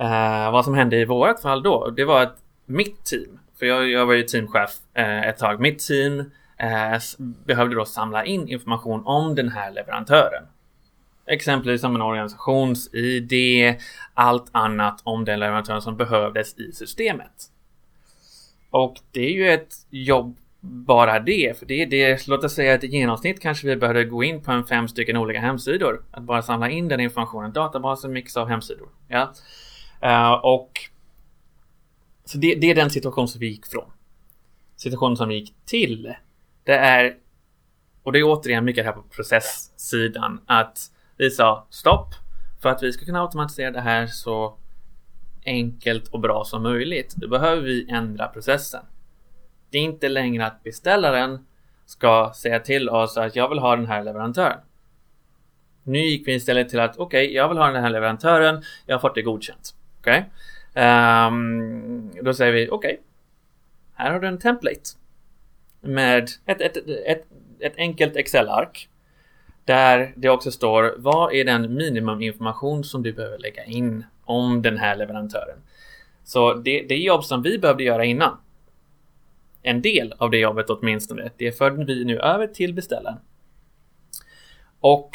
Uh, 0.00 0.52
vad 0.52 0.64
som 0.64 0.74
hände 0.74 0.96
i 0.96 1.04
vårt 1.04 1.40
fall 1.40 1.62
då, 1.62 1.90
det 1.90 2.04
var 2.04 2.22
att 2.22 2.36
mitt 2.66 3.04
team, 3.04 3.38
för 3.58 3.66
jag, 3.66 3.90
jag 3.90 4.06
var 4.06 4.14
ju 4.14 4.22
teamchef 4.22 4.70
eh, 4.94 5.28
ett 5.28 5.38
tag, 5.38 5.60
mitt 5.60 5.78
team 5.78 6.20
eh, 6.58 6.98
behövde 7.18 7.74
då 7.74 7.84
samla 7.84 8.24
in 8.24 8.48
information 8.48 9.02
om 9.06 9.34
den 9.34 9.48
här 9.48 9.70
leverantören. 9.70 10.44
Exempelvis 11.26 11.84
om 11.84 11.94
en 11.94 12.02
organisations-ID, 12.02 13.32
allt 14.14 14.46
annat 14.52 15.00
om 15.04 15.24
den 15.24 15.40
leverantören 15.40 15.82
som 15.82 15.96
behövdes 15.96 16.58
i 16.58 16.72
systemet. 16.72 17.50
Och 18.70 18.96
det 19.10 19.26
är 19.26 19.32
ju 19.32 19.48
ett 19.48 19.74
jobb 19.90 20.36
bara 20.64 21.20
det. 21.20 21.58
För 21.58 21.66
det 21.66 21.84
det, 21.84 22.26
låt 22.26 22.44
oss 22.44 22.54
säga 22.54 22.74
att 22.74 22.84
i 22.84 22.86
genomsnitt 22.86 23.40
kanske 23.40 23.66
vi 23.66 23.76
behöver 23.76 24.04
gå 24.04 24.24
in 24.24 24.42
på 24.42 24.52
en 24.52 24.64
fem 24.64 24.88
stycken 24.88 25.16
olika 25.16 25.40
hemsidor. 25.40 26.02
Att 26.10 26.22
bara 26.22 26.42
samla 26.42 26.70
in 26.70 26.88
den 26.88 27.00
informationen. 27.00 27.52
Databasen 27.52 28.12
mix 28.12 28.36
av 28.36 28.48
hemsidor. 28.48 28.88
Ja. 29.08 29.32
Uh, 30.04 30.32
och 30.32 30.70
så 32.24 32.38
det, 32.38 32.54
det, 32.54 32.70
är 32.70 32.74
den 32.74 32.90
situation 32.90 33.28
som 33.28 33.40
vi 33.40 33.46
gick 33.46 33.66
från. 33.66 33.90
Situationen 34.76 35.16
som 35.16 35.28
vi 35.28 35.34
gick 35.34 35.54
till. 35.64 36.14
Det 36.64 36.76
är 36.76 37.16
och 38.02 38.12
det 38.12 38.18
är 38.18 38.24
återigen 38.24 38.64
mycket 38.64 38.84
här 38.84 38.92
på 38.92 39.02
processsidan 39.02 40.40
att 40.46 40.78
vi 41.16 41.30
sa 41.30 41.66
stopp. 41.70 42.14
För 42.62 42.68
att 42.68 42.82
vi 42.82 42.92
ska 42.92 43.04
kunna 43.04 43.20
automatisera 43.20 43.70
det 43.70 43.80
här 43.80 44.06
så 44.06 44.56
enkelt 45.44 46.08
och 46.08 46.20
bra 46.20 46.44
som 46.44 46.62
möjligt. 46.62 47.14
Då 47.16 47.28
behöver 47.28 47.62
vi 47.62 47.90
ändra 47.90 48.28
processen. 48.28 48.82
Det 49.70 49.78
är 49.78 49.82
inte 49.82 50.08
längre 50.08 50.46
att 50.46 50.62
beställaren 50.62 51.46
ska 51.86 52.32
säga 52.36 52.60
till 52.60 52.88
oss 52.88 53.16
att 53.16 53.36
jag 53.36 53.48
vill 53.48 53.58
ha 53.58 53.76
den 53.76 53.86
här 53.86 54.04
leverantören. 54.04 54.58
Nu 55.82 55.98
gick 55.98 56.28
vi 56.28 56.34
istället 56.34 56.68
till 56.68 56.80
att 56.80 56.96
okej, 56.98 57.24
okay, 57.24 57.36
jag 57.36 57.48
vill 57.48 57.58
ha 57.58 57.70
den 57.70 57.82
här 57.82 57.90
leverantören. 57.90 58.62
Jag 58.86 58.94
har 58.94 59.00
fått 59.00 59.14
det 59.14 59.22
godkänt. 59.22 59.74
Okej? 60.00 60.18
Okay? 60.18 60.30
Um, 60.74 62.12
då 62.22 62.34
säger 62.34 62.52
vi 62.52 62.68
okej. 62.70 62.92
Okay, 62.92 62.96
här 63.94 64.10
har 64.10 64.20
du 64.20 64.28
en 64.28 64.38
template 64.38 64.90
med 65.80 66.30
ett, 66.46 66.60
ett, 66.60 66.76
ett, 67.06 67.26
ett 67.58 67.76
enkelt 67.76 68.16
Excel-ark 68.16 68.88
där 69.64 70.12
det 70.16 70.28
också 70.28 70.50
står 70.50 70.94
vad 70.98 71.34
är 71.34 71.44
den 71.44 71.74
minimuminformation 71.74 72.84
som 72.84 73.02
du 73.02 73.12
behöver 73.12 73.38
lägga 73.38 73.64
in 73.64 74.04
om 74.24 74.62
den 74.62 74.78
här 74.78 74.96
leverantören. 74.96 75.58
Så 76.24 76.54
det, 76.54 76.82
det 76.88 76.96
jobb 76.96 77.24
som 77.24 77.42
vi 77.42 77.58
behövde 77.58 77.84
göra 77.84 78.04
innan, 78.04 78.36
en 79.62 79.82
del 79.82 80.14
av 80.18 80.30
det 80.30 80.38
jobbet 80.38 80.70
åtminstone, 80.70 81.30
det 81.36 81.52
förde 81.52 81.84
vi 81.84 82.04
nu 82.04 82.18
över 82.18 82.46
till 82.46 82.74
beställaren. 82.74 83.18
Och 84.80 85.10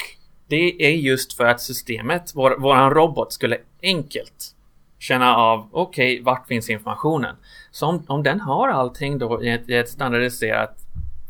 det 0.48 0.86
är 0.86 0.90
just 0.90 1.32
för 1.32 1.44
att 1.44 1.60
systemet, 1.60 2.32
vår, 2.34 2.56
våran 2.58 2.90
robot, 2.90 3.32
skulle 3.32 3.58
enkelt 3.82 4.54
känna 5.00 5.36
av, 5.36 5.68
okej, 5.72 6.14
okay, 6.14 6.24
vart 6.24 6.46
finns 6.46 6.70
informationen? 6.70 7.36
Så 7.70 7.86
om, 7.86 8.04
om 8.06 8.22
den 8.22 8.40
har 8.40 8.68
allting 8.68 9.18
då 9.18 9.42
i 9.42 9.50
ett, 9.50 9.68
i 9.68 9.74
ett 9.74 9.88
standardiserat 9.88 10.76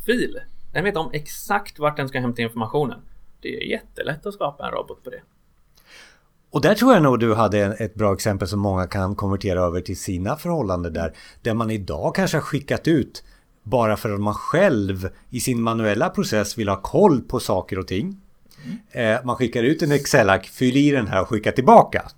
fil, 0.07 0.39
den 0.73 0.85
vet 0.85 0.97
om 0.97 1.11
exakt 1.12 1.79
vart 1.79 1.97
den 1.97 2.09
ska 2.09 2.21
hämta 2.21 2.43
informationen. 2.43 3.00
Det 3.41 3.57
är 3.57 3.71
jättelätt 3.71 4.27
att 4.27 4.35
skapa 4.35 4.67
en 4.67 4.73
robot 4.73 5.05
på 5.05 5.11
det. 5.11 5.21
Och 6.50 6.61
där 6.61 6.75
tror 6.75 6.93
jag 6.93 7.03
nog 7.03 7.21
du 7.21 7.35
hade 7.35 7.59
ett 7.59 7.95
bra 7.95 8.15
exempel 8.15 8.49
som 8.49 8.61
många 8.61 8.87
kan 8.87 9.15
konvertera 9.15 9.61
över 9.61 9.81
till 9.81 9.99
sina 9.99 10.37
förhållanden 10.37 10.93
där. 10.93 11.12
Där 11.43 11.55
man 11.55 11.71
idag 11.71 12.15
kanske 12.15 12.37
har 12.37 12.43
skickat 12.43 12.89
ut 12.89 13.25
bara 13.62 13.97
för 13.97 14.12
att 14.12 14.21
man 14.21 14.35
själv 14.35 15.09
i 15.31 15.41
sin 15.41 15.62
manuella 15.62 16.09
process 16.09 16.59
vill 16.59 16.69
ha 16.69 16.77
koll 16.77 17.21
på 17.21 17.41
saker 17.41 17.79
och 17.79 17.87
ting. 17.87 18.21
Mm. 18.93 19.27
man 19.27 19.37
skickar 19.37 19.62
ut 19.62 19.83
en 19.83 19.93
Excel-ark, 19.93 20.47
fyll 20.47 20.77
i 20.77 20.91
den 20.91 21.07
här 21.07 21.23
och 21.23 21.29
skicka 21.29 21.53
tillbaka. 21.53 22.11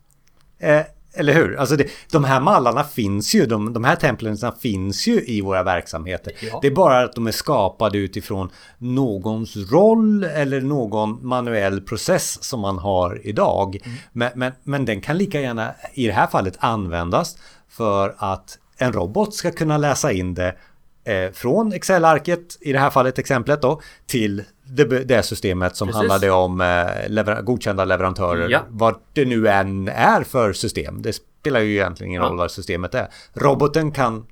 Eh, 0.59 0.83
eller 1.15 1.33
hur? 1.33 1.57
Alltså 1.57 1.77
det, 1.77 1.87
de 2.11 2.25
här 2.25 2.41
mallarna 2.41 2.85
finns 2.85 3.35
ju, 3.35 3.47
de, 3.47 3.73
de 3.73 3.85
här 3.85 3.97
templen 3.97 4.37
finns 4.61 5.07
ju 5.07 5.25
i 5.27 5.41
våra 5.41 5.63
verksamheter. 5.63 6.33
Ja. 6.41 6.59
Det 6.63 6.67
är 6.67 6.75
bara 6.75 7.05
att 7.05 7.15
de 7.15 7.27
är 7.27 7.33
skapade 7.33 7.99
utifrån 7.99 8.51
någons 8.79 9.57
roll 9.57 10.25
eller 10.25 10.61
någon 10.61 11.27
manuell 11.27 11.81
process 11.81 12.45
som 12.45 12.61
man 12.61 12.79
har 12.79 13.21
idag. 13.27 13.79
Mm. 13.85 13.99
Men, 14.13 14.31
men, 14.35 14.53
men 14.63 14.85
den 14.85 15.01
kan 15.01 15.19
lika 15.19 15.41
gärna 15.41 15.75
i 15.95 16.07
det 16.07 16.13
här 16.13 16.27
fallet 16.27 16.57
användas 16.59 17.37
för 17.69 18.15
att 18.19 18.59
en 18.77 18.93
robot 18.93 19.35
ska 19.35 19.51
kunna 19.51 19.79
läsa 19.79 20.13
in 20.13 20.35
det 20.35 20.57
eh, 21.05 21.33
från 21.33 21.73
Excel-arket, 21.73 22.59
i 22.61 22.73
det 22.73 22.79
här 22.79 22.91
fallet 22.91 23.19
exemplet 23.19 23.63
då, 23.63 23.81
till 24.07 24.43
det, 24.65 24.85
det 24.85 25.23
systemet 25.23 25.77
som 25.77 25.89
Precis. 25.89 25.99
handlade 25.99 26.31
om 26.31 26.61
eh, 26.61 27.09
lever 27.09 27.43
godkända 27.43 27.85
leverantörer. 27.85 28.49
Ja. 28.49 28.61
Vad 28.69 28.95
det 29.13 29.25
nu 29.25 29.49
än 29.49 29.89
är 29.89 30.23
för 30.23 30.53
system. 30.53 31.03
Det 31.03 31.13
spelar 31.13 31.61
ju 31.61 31.73
egentligen 31.73 32.11
ingen 32.11 32.23
ja. 32.23 32.29
roll 32.29 32.37
vad 32.37 32.51
systemet 32.51 32.95
är. 32.95 33.09
Roboten 33.35 33.93
kan 33.93 34.27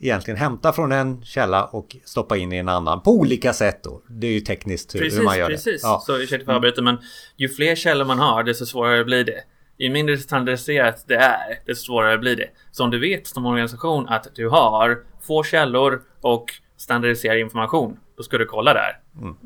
egentligen 0.00 0.38
hämta 0.38 0.72
från 0.72 0.92
en 0.92 1.22
källa 1.24 1.64
och 1.64 1.96
stoppa 2.04 2.36
in 2.36 2.52
i 2.52 2.56
en 2.56 2.68
annan 2.68 3.00
på 3.00 3.10
olika 3.10 3.52
sätt 3.52 3.84
då. 3.84 4.02
Det 4.08 4.26
är 4.26 4.32
ju 4.32 4.40
tekniskt 4.40 4.92
precis, 4.92 5.18
hur 5.18 5.24
man 5.24 5.38
gör 5.38 5.48
precis. 5.48 5.64
det. 5.64 5.70
Precis, 5.70 5.84
ja. 5.84 6.02
så 6.06 6.18
ursäkta 6.18 6.44
för 6.44 6.52
avbrytet 6.52 6.84
men 6.84 6.98
ju 7.36 7.48
fler 7.48 7.74
källor 7.74 8.04
man 8.04 8.18
har 8.18 8.42
desto 8.42 8.66
svårare 8.66 9.04
blir 9.04 9.24
det. 9.24 9.40
Ju 9.78 9.90
mindre 9.90 10.18
standardiserat 10.18 11.04
det 11.06 11.16
är, 11.16 11.60
desto 11.66 11.84
svårare 11.84 12.18
blir 12.18 12.36
det. 12.36 12.48
Så 12.70 12.84
om 12.84 12.90
du 12.90 12.98
vet 12.98 13.26
som 13.26 13.46
organisation 13.46 14.08
att 14.08 14.28
du 14.34 14.48
har 14.48 14.98
få 15.22 15.42
källor 15.42 16.02
och 16.24 16.54
standardiserad 16.76 17.38
information, 17.38 17.96
då 18.16 18.22
ska 18.22 18.38
du 18.38 18.46
kolla 18.46 18.74
där. 18.74 18.98
Mm. 19.20 19.36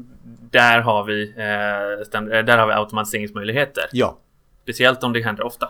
Där 0.51 0.81
har 0.81 1.05
vi, 1.05 1.29
eh, 1.31 2.43
där 2.43 2.59
har 2.59 2.67
vi 2.67 2.73
automatiseringsmöjligheter. 2.73 3.85
Ja. 3.93 4.19
Speciellt 4.69 5.05
om 5.05 5.13
det 5.13 5.23
händer 5.23 5.47
ofta. 5.47 5.69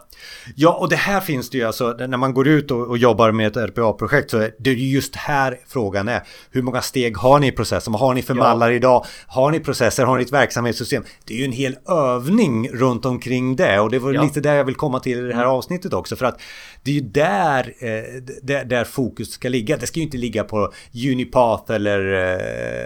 Ja, 0.56 0.72
och 0.72 0.88
det 0.88 0.96
här 0.96 1.20
finns 1.20 1.50
det 1.50 1.58
ju 1.58 1.64
alltså 1.64 1.92
när 1.92 2.16
man 2.16 2.34
går 2.34 2.48
ut 2.48 2.70
och, 2.70 2.88
och 2.88 2.98
jobbar 2.98 3.32
med 3.32 3.46
ett 3.46 3.70
RPA-projekt 3.70 4.30
så 4.30 4.38
är 4.38 4.54
det 4.58 4.72
just 4.72 5.16
här 5.16 5.58
frågan 5.68 6.08
är. 6.08 6.22
Hur 6.50 6.62
många 6.62 6.82
steg 6.82 7.16
har 7.16 7.38
ni 7.38 7.46
i 7.46 7.52
processen? 7.52 7.92
Vad 7.92 8.00
har 8.00 8.14
ni 8.14 8.22
för 8.22 8.34
ja. 8.34 8.42
mallar 8.42 8.70
idag? 8.70 9.06
Har 9.26 9.50
ni 9.50 9.60
processer? 9.60 10.04
Har 10.04 10.16
ni 10.16 10.22
ett 10.22 10.32
verksamhetssystem? 10.32 11.04
Det 11.24 11.34
är 11.34 11.38
ju 11.38 11.44
en 11.44 11.52
hel 11.52 11.76
övning 11.88 12.68
runt 12.68 13.04
omkring 13.04 13.56
det 13.56 13.80
och 13.80 13.90
det 13.90 13.98
var 13.98 14.12
ja. 14.12 14.22
lite 14.22 14.40
där 14.40 14.54
jag 14.54 14.64
vill 14.64 14.74
komma 14.74 15.00
till 15.00 15.18
i 15.18 15.20
det 15.20 15.34
här 15.34 15.44
avsnittet 15.44 15.92
också 15.92 16.16
för 16.16 16.26
att 16.26 16.40
det 16.82 16.90
är 16.90 16.94
ju 16.94 17.00
där, 17.00 17.74
eh, 17.78 18.22
där, 18.42 18.64
där, 18.64 18.84
fokus 18.84 19.32
ska 19.32 19.48
ligga. 19.48 19.76
Det 19.76 19.86
ska 19.86 20.00
ju 20.00 20.04
inte 20.04 20.16
ligga 20.16 20.44
på 20.44 20.72
Unipath 21.12 21.72
eller 21.72 22.12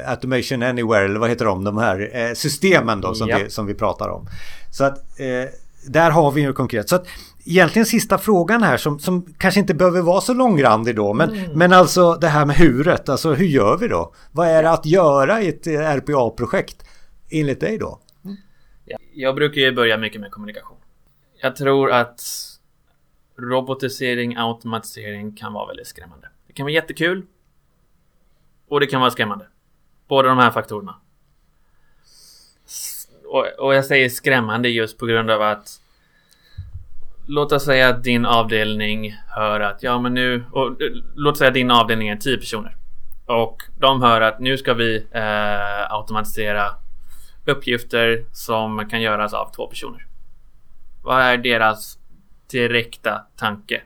eh, 0.03 0.11
Automation 0.11 0.63
Anywhere 0.63 1.05
eller 1.05 1.21
vad 1.21 1.31
heter 1.31 1.45
de, 1.45 1.65
de 1.65 1.79
här 1.79 2.11
eh, 2.13 2.35
systemen 2.35 3.01
då 3.01 3.15
som, 3.15 3.29
ja. 3.29 3.39
vi, 3.39 3.51
som 3.51 3.67
vi 3.67 3.75
pratar 3.75 4.09
om. 4.09 4.29
Så 4.71 4.85
att 4.85 5.21
eh, 5.21 5.49
där 5.87 6.11
har 6.11 6.31
vi 6.31 6.41
ju 6.41 6.53
konkret. 6.53 6.89
Så 6.89 6.97
att 6.97 7.07
egentligen 7.45 7.87
sista 7.87 8.19
frågan 8.19 8.63
här 8.63 8.77
som, 8.77 8.99
som 8.99 9.35
kanske 9.39 9.61
inte 9.61 9.75
behöver 9.75 10.01
vara 10.01 10.21
så 10.21 10.35
långrandig 10.35 10.97
då. 10.97 11.15
Men, 11.15 11.31
mm. 11.31 11.51
men 11.55 11.73
alltså 11.73 12.15
det 12.15 12.29
här 12.29 12.47
med 12.47 12.57
huret. 12.57 13.09
Alltså 13.09 13.35
hur 13.35 13.47
gör 13.47 13.77
vi 13.77 13.89
då? 13.89 14.15
Vad 14.33 14.49
är 14.49 14.63
det 14.63 14.71
att 14.71 14.87
göra 14.87 15.43
i 15.43 15.49
ett 15.49 15.67
RPA-projekt 15.67 16.85
enligt 17.31 17.61
dig 17.61 17.79
då? 17.79 18.01
Mm. 18.25 18.37
Ja, 18.85 18.99
jag 19.15 19.35
brukar 19.35 19.61
ju 19.61 19.73
börja 19.73 19.99
mycket 19.99 20.21
med 20.21 20.31
kommunikation. 20.31 20.77
Jag 21.41 21.57
tror 21.57 21.93
att 21.93 22.23
robotisering, 23.39 24.37
automatisering 24.37 25.37
kan 25.37 25.53
vara 25.53 25.67
väldigt 25.67 25.87
skrämmande. 25.87 26.29
Det 26.47 26.53
kan 26.53 26.65
vara 26.65 26.73
jättekul. 26.73 27.27
Och 28.69 28.81
det 28.81 28.87
kan 28.87 29.01
vara 29.01 29.11
skrämmande. 29.11 29.47
Båda 30.09 30.29
de 30.29 30.39
här 30.39 30.51
faktorerna 30.51 30.95
och, 33.33 33.47
och 33.59 33.75
jag 33.75 33.85
säger 33.85 34.09
skrämmande 34.09 34.69
just 34.69 34.99
på 34.99 35.07
grund 35.07 35.31
av 35.31 35.43
att 35.43 35.69
låt 37.27 37.53
oss 37.53 37.65
säga 37.65 37.89
att 37.89 38.05
din 38.05 38.27
avdelning 38.27 39.17
hör 39.29 39.61
att 39.61 39.83
ja 39.83 39.99
men 39.99 40.15
nu 40.15 40.45
och, 40.53 40.77
låt 41.15 41.39
säga 41.39 41.49
att 41.49 41.55
din 41.55 41.71
avdelning 41.71 42.09
är 42.09 42.17
10 42.17 42.37
personer 42.37 42.77
och 43.27 43.63
de 43.79 44.03
hör 44.03 44.21
att 44.21 44.41
nu 44.41 44.59
ska 44.59 44.75
vi 44.75 45.07
eh, 45.11 45.93
automatisera 45.93 46.65
uppgifter 47.47 48.25
som 48.33 48.89
kan 48.89 49.01
göras 49.01 49.35
av 49.35 49.53
två 49.57 49.67
personer. 49.67 50.07
Vad 51.03 51.23
är 51.23 51.37
deras 51.37 51.99
direkta 52.51 53.27
tanke? 53.37 53.83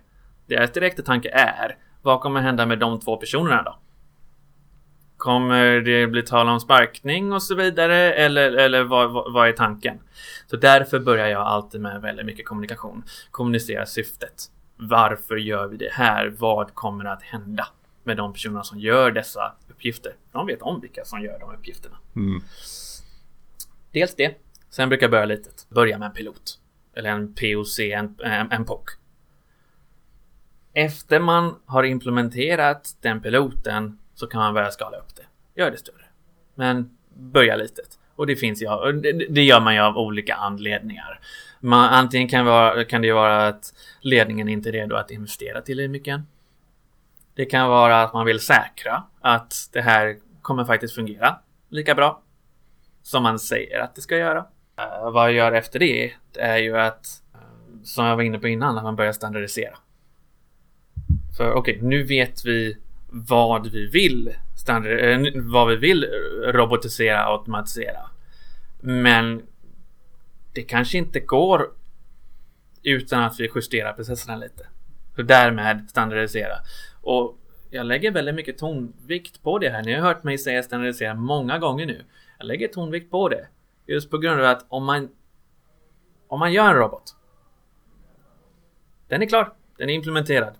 Deras 0.47 0.73
direkta 0.73 1.03
tanke 1.03 1.31
är 1.31 1.77
vad 2.03 2.21
kommer 2.21 2.41
hända 2.41 2.67
med 2.67 2.79
de 2.79 3.01
två 3.01 3.17
personerna 3.17 3.63
då? 3.63 3.79
Kommer 5.17 5.81
det 5.81 6.07
bli 6.07 6.23
tal 6.23 6.49
om 6.49 6.61
sparkning 6.61 7.33
och 7.33 7.43
så 7.43 7.55
vidare? 7.55 8.13
Eller, 8.15 8.53
eller 8.53 8.85
vad, 8.85 9.11
vad, 9.13 9.33
vad, 9.33 9.49
är 9.49 9.53
tanken? 9.53 9.99
Så 10.47 10.57
därför 10.57 10.99
börjar 10.99 11.27
jag 11.27 11.43
alltid 11.43 11.81
med 11.81 12.01
väldigt 12.01 12.27
mycket 12.27 12.47
kommunikation. 12.47 13.05
Kommunicera 13.31 13.87
syftet. 13.87 14.51
Varför 14.77 15.37
gör 15.37 15.67
vi 15.67 15.77
det 15.77 15.93
här? 15.93 16.35
Vad 16.39 16.75
kommer 16.75 17.05
att 17.05 17.23
hända 17.23 17.69
med 18.05 18.17
de 18.17 18.33
personerna 18.33 18.65
som 18.65 18.79
gör 18.81 19.11
dessa 19.11 19.55
uppgifter? 19.69 20.13
De 20.33 20.47
vet 20.47 20.63
om 20.63 20.81
vilka 20.81 21.05
som 21.05 21.23
gör 21.23 21.39
de 21.39 21.55
uppgifterna. 21.55 21.97
Mm. 22.17 22.43
Dels 23.93 24.15
det. 24.15 24.35
Sen 24.71 24.89
brukar 24.89 25.05
jag 25.05 25.11
börja 25.11 25.25
litet. 25.25 25.67
Börja 25.69 25.99
med 25.99 26.07
en 26.07 26.13
pilot. 26.13 26.59
Eller 26.95 27.11
en 27.11 27.35
POC, 27.35 27.79
en, 27.79 28.17
en, 28.25 28.53
en 28.53 28.65
POC. 28.65 28.99
Efter 30.73 31.21
man 31.21 31.55
har 31.67 31.85
implementerat 31.85 32.97
den 33.01 33.21
piloten 33.21 33.99
så 34.17 34.27
kan 34.27 34.41
man 34.41 34.55
börja 34.55 34.71
skala 34.71 34.97
upp 34.97 35.17
det. 35.17 35.61
Gör 35.61 35.71
det 35.71 35.77
större. 35.77 36.05
Men 36.55 36.91
börja 37.15 37.57
litet. 37.57 37.99
Och 38.17 38.27
det 38.27 38.37
finns 38.37 38.63
ju, 38.63 38.67
det 39.29 39.43
gör 39.43 39.61
man 39.61 39.75
ju 39.75 39.81
av 39.81 39.99
olika 39.99 40.35
anledningar. 40.35 41.21
Man, 41.61 41.89
antingen 41.89 42.29
kan, 42.29 42.47
vara, 42.47 42.85
kan 42.85 43.03
det 43.03 43.13
vara 43.13 43.47
att 43.47 43.75
ledningen 44.01 44.49
inte 44.49 44.71
är 44.71 44.73
redo 44.73 44.97
att 44.97 45.11
investera 45.11 45.61
tillräckligt 45.61 45.91
mycket. 45.91 46.21
Det 47.35 47.45
kan 47.45 47.69
vara 47.69 48.03
att 48.03 48.13
man 48.13 48.27
vill 48.27 48.41
säkra 48.41 49.03
att 49.21 49.55
det 49.73 49.81
här 49.81 50.17
kommer 50.43 50.65
faktiskt 50.65 50.95
fungera 50.95 51.39
lika 51.69 51.95
bra 51.95 52.23
som 53.03 53.23
man 53.23 53.39
säger 53.39 53.81
att 53.81 53.95
det 53.95 54.01
ska 54.01 54.17
göra. 54.17 54.39
Uh, 54.39 55.11
vad 55.11 55.25
jag 55.25 55.33
gör 55.33 55.53
efter 55.53 55.79
det, 55.79 56.13
det 56.33 56.41
är 56.41 56.57
ju 56.57 56.79
att, 56.79 57.07
eh, 57.35 57.41
som 57.83 58.07
jag 58.07 58.17
var 58.17 58.23
inne 58.23 58.39
på 58.39 58.49
innan, 58.49 58.79
att 58.79 58.85
man 58.85 58.97
börjar 58.97 59.13
standardisera. 59.13 59.77
För 61.37 61.53
okej, 61.53 61.77
okay, 61.77 61.89
nu 61.89 62.03
vet 62.03 62.45
vi 62.45 62.77
vad 63.25 63.67
vi 63.67 63.87
vill 63.87 64.35
standard, 64.57 65.01
eh, 65.01 65.21
vad 65.35 65.69
vi 65.69 65.77
vill 65.77 66.05
robotisera 66.45 67.29
och 67.29 67.39
automatisera. 67.39 68.11
Men 68.81 69.43
det 70.53 70.63
kanske 70.63 70.99
inte 70.99 71.21
går 71.21 71.71
utan 72.83 73.23
att 73.23 73.41
vi 73.41 73.51
justerar 73.55 73.93
processerna 73.93 74.37
lite. 74.37 74.67
Så 75.17 75.23
därmed 75.23 75.87
standardisera. 75.91 76.55
Och 77.03 77.39
jag 77.71 77.87
lägger 77.87 78.11
väldigt 78.11 78.35
mycket 78.35 78.59
tonvikt 78.59 79.43
på 79.43 79.59
det 79.59 79.71
här. 79.71 79.83
Ni 79.83 79.95
har 79.95 80.03
hört 80.03 80.25
mig 80.25 80.39
säga 80.39 80.63
standardisera 80.63 81.15
många 81.15 81.59
gånger 81.59 81.87
nu. 81.87 82.05
Jag 82.39 82.47
lägger 82.47 82.69
tonvikt 82.69 83.11
på 83.11 83.29
det. 83.29 83.47
Just 83.87 84.11
på 84.11 84.19
grund 84.19 84.41
av 84.41 84.47
att 84.47 84.67
om 84.69 84.85
man 84.85 85.09
om 86.29 86.39
man 86.39 86.53
gör 86.53 86.69
en 86.69 86.75
robot. 86.75 87.17
Den 89.09 89.23
är 89.23 89.27
klar. 89.27 89.53
Den 89.79 89.91
är 89.91 89.95
implementerad. 89.95 90.55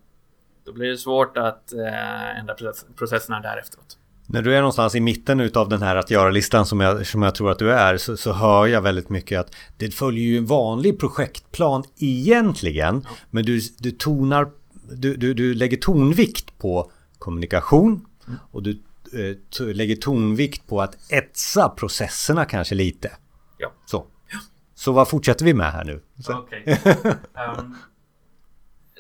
Då 0.67 0.73
blir 0.73 0.89
det 0.89 0.99
svårt 0.99 1.37
att 1.37 1.73
eh, 1.73 2.39
ändra 2.39 2.55
processerna 2.97 3.41
därefteråt. 3.41 3.99
När 4.27 4.43
du 4.43 4.55
är 4.55 4.59
någonstans 4.59 4.95
i 4.95 5.01
mitten 5.01 5.41
utav 5.41 5.69
den 5.69 5.83
här 5.83 5.97
att 5.97 6.11
göra-listan 6.11 6.67
som 6.67 6.81
jag, 6.81 7.07
som 7.07 7.23
jag 7.23 7.35
tror 7.35 7.51
att 7.51 7.59
du 7.59 7.73
är 7.73 7.97
så, 7.97 8.17
så 8.17 8.33
hör 8.33 8.67
jag 8.67 8.83
väldigt 8.83 9.09
mycket 9.09 9.41
att 9.41 9.55
det 9.77 9.91
följer 9.91 10.25
ju 10.25 10.39
en 10.39 10.47
vanlig 10.47 10.99
projektplan 10.99 11.85
egentligen. 11.99 13.03
Ja. 13.05 13.11
Men 13.31 13.45
du, 13.45 13.61
du 13.79 13.91
tonar, 13.91 14.49
du, 14.91 15.17
du, 15.17 15.35
du 15.35 15.55
lägger 15.55 15.77
tonvikt 15.77 16.59
på 16.59 16.91
kommunikation 17.19 18.07
mm. 18.27 18.39
och 18.51 18.63
du 18.63 18.71
eh, 19.13 19.67
lägger 19.67 19.97
tonvikt 19.97 20.67
på 20.67 20.83
att 20.83 21.13
etsa 21.13 21.69
processerna 21.69 22.45
kanske 22.45 22.75
lite. 22.75 23.11
Ja. 23.59 23.73
Så. 23.87 24.07
Ja. 24.33 24.39
Så 24.75 24.93
vad 24.93 25.09
fortsätter 25.09 25.45
vi 25.45 25.55
med 25.55 25.73
här 25.73 25.85
nu? 25.85 26.03
Okej. 26.29 26.63
Okay. 26.67 27.13
Um, 27.59 27.77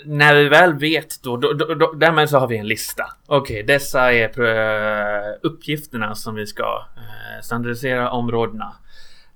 när 0.05 0.35
vi 0.35 0.49
väl 0.49 0.75
vet 0.75 1.23
då, 1.23 1.37
då, 1.37 1.53
då, 1.53 1.75
då 1.75 1.93
därmed 1.93 2.31
så 2.31 2.39
har 2.39 2.49
vi 2.49 2.57
en 2.57 2.69
lista. 2.69 3.05
Okej, 3.27 3.55
okay, 3.55 3.67
dessa 3.67 4.13
är 4.13 4.41
eh, 4.41 5.35
uppgifterna 5.43 6.15
som 6.15 6.35
vi 6.35 6.47
ska 6.47 6.87
eh, 6.97 7.43
standardisera 7.43 8.11
områdena. 8.11 8.77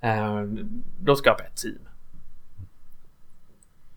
Eh, 0.01 0.42
då 1.01 1.16
skapar 1.16 1.44
jag 1.44 1.51
ett 1.51 1.57
team. 1.57 1.79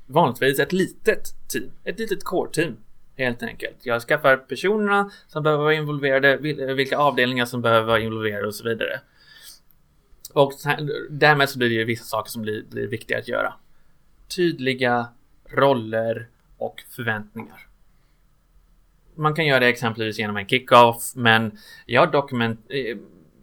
Vanligtvis 0.06 0.60
ett 0.60 0.74
litet 0.74 1.50
team, 1.54 1.72
ett 1.84 2.00
litet 2.00 2.24
core-team. 2.24 2.78
Helt 3.18 3.44
enkelt. 3.44 3.78
Jag 3.84 4.02
skaffar 4.02 4.38
personerna 4.38 5.12
som 5.28 5.44
behöver 5.44 5.64
vara 5.64 5.74
involverade, 5.74 6.38
vilka 6.74 6.98
avdelningar 6.98 7.46
som 7.46 7.62
behöver 7.62 7.88
vara 7.88 8.00
involverade 8.00 8.48
och 8.48 8.56
så 8.56 8.64
vidare. 8.64 9.00
Och 10.34 10.54
därmed 11.10 11.50
så 11.50 11.58
blir 11.58 11.70
det 11.70 11.76
ju 11.76 11.84
vissa 11.84 12.04
saker 12.04 12.32
som 12.32 12.42
blir, 12.42 12.64
blir 12.70 12.88
viktiga 12.88 13.18
att 13.18 13.28
göra. 13.28 13.54
Tydliga 14.36 15.08
roller 15.50 16.28
och 16.58 16.82
förväntningar. 16.96 17.68
Man 19.16 19.36
kan 19.36 19.46
göra 19.46 19.60
det 19.60 19.68
exempelvis 19.68 20.20
genom 20.20 20.38
en 20.38 20.48
kickoff, 20.48 21.12
men 21.16 21.58
jag, 21.86 22.12
dokument, 22.12 22.66
eh, 22.70 22.98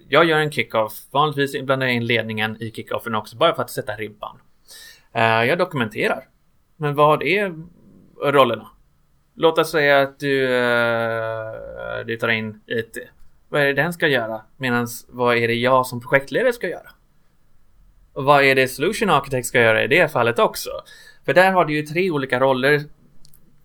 jag 0.09 0.25
gör 0.25 0.39
en 0.39 0.53
kickoff. 0.53 0.93
Vanligtvis 1.11 1.63
blandar 1.63 1.87
jag 1.87 1.97
in 1.97 2.07
ledningen 2.07 2.63
i 2.63 2.71
kickoffen 2.71 3.15
också, 3.15 3.37
bara 3.37 3.55
för 3.55 3.63
att 3.63 3.71
sätta 3.71 3.93
ribban. 3.93 4.39
Eh, 5.13 5.23
jag 5.23 5.59
dokumenterar. 5.59 6.29
Men 6.77 6.95
vad 6.95 7.23
är 7.23 7.55
rollerna? 8.25 8.67
Låt 9.35 9.59
oss 9.59 9.71
säga 9.71 10.01
att 10.01 10.19
du, 10.19 10.45
eh, 10.45 12.07
du 12.07 12.17
tar 12.17 12.29
in 12.29 12.61
IT. 12.67 12.99
Vad 13.49 13.63
är 13.63 13.67
det 13.67 13.73
den 13.73 13.93
ska 13.93 14.09
göra? 14.09 14.41
Medan 14.57 14.87
vad 15.09 15.37
är 15.37 15.49
det 15.49 15.55
jag 15.55 15.87
som 15.87 16.01
projektledare 16.01 16.53
ska 16.53 16.69
göra? 16.69 16.91
Och 18.13 18.25
vad 18.25 18.45
är 18.45 18.55
det 18.55 18.69
Solution 18.69 19.11
Architect 19.11 19.47
ska 19.47 19.61
göra 19.61 19.85
i 19.85 19.87
det 19.87 20.13
fallet 20.13 20.39
också? 20.39 20.71
För 21.25 21.35
där 21.35 21.53
har 21.53 21.65
du 21.65 21.75
ju 21.75 21.83
tre 21.83 22.11
olika 22.11 22.41
roller 22.41 22.85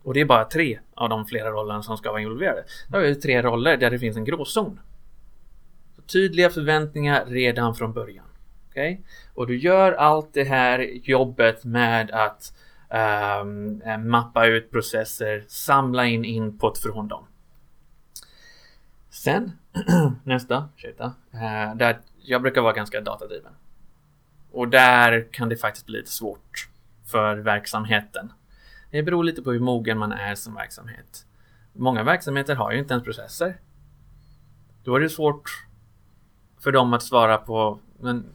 och 0.06 0.14
det 0.14 0.22
är 0.22 0.26
bara 0.26 0.46
tre 0.46 0.80
av 0.94 1.10
de 1.10 1.26
flera 1.26 1.52
rollerna 1.52 1.84
som 1.84 1.98
ska 1.98 2.12
vara 2.12 2.22
involverade. 2.22 2.64
Då 2.88 2.98
har 2.98 3.04
vi 3.04 3.16
tre 3.16 3.42
roller 3.42 3.78
där 3.78 3.90
det 3.92 4.00
finns 4.00 4.18
en 4.18 4.26
gråzon. 4.26 4.80
Så 5.96 6.02
tydliga 6.02 6.50
förväntningar 6.50 7.26
redan 7.26 7.76
från 7.76 7.94
början. 7.94 8.26
Okay? 8.70 8.98
Och 9.34 9.48
du 9.48 9.58
gör 9.58 9.92
allt 9.92 10.34
det 10.34 10.44
här 10.44 10.80
jobbet 11.04 11.64
med 11.64 12.12
att 12.12 12.54
um, 13.42 13.82
mappa 14.10 14.46
ut 14.46 14.72
processer, 14.72 15.46
samla 15.48 16.06
in 16.06 16.26
input 16.26 16.78
från 16.78 17.08
dem. 17.08 17.26
Sen 19.10 19.52
nästa, 20.24 20.70
ursäkta, 20.78 21.06
uh, 21.34 21.76
där 21.76 22.00
jag 22.22 22.42
brukar 22.42 22.62
vara 22.62 22.74
ganska 22.74 23.02
datadriven. 23.02 23.54
Och 24.52 24.68
där 24.68 25.28
kan 25.32 25.50
det 25.50 25.58
faktiskt 25.58 25.86
bli 25.86 25.98
lite 25.98 26.12
svårt 26.12 26.70
för 27.12 27.36
verksamheten 27.36 28.32
det 28.96 29.04
beror 29.04 29.24
lite 29.24 29.42
på 29.42 29.52
hur 29.52 29.60
mogen 29.60 29.98
man 29.98 30.12
är 30.12 30.36
som 30.36 30.56
verksamhet. 30.56 31.26
Många 31.74 32.04
verksamheter 32.04 32.56
har 32.56 32.72
ju 32.72 32.80
inte 32.80 32.94
ens 32.94 33.04
processer. 33.04 33.60
Då 34.84 34.96
är 34.96 35.00
det 35.00 35.10
svårt 35.10 35.66
för 36.60 36.72
dem 36.72 36.94
att 36.94 37.04
svara 37.04 37.38
på 37.38 37.80
men 38.00 38.26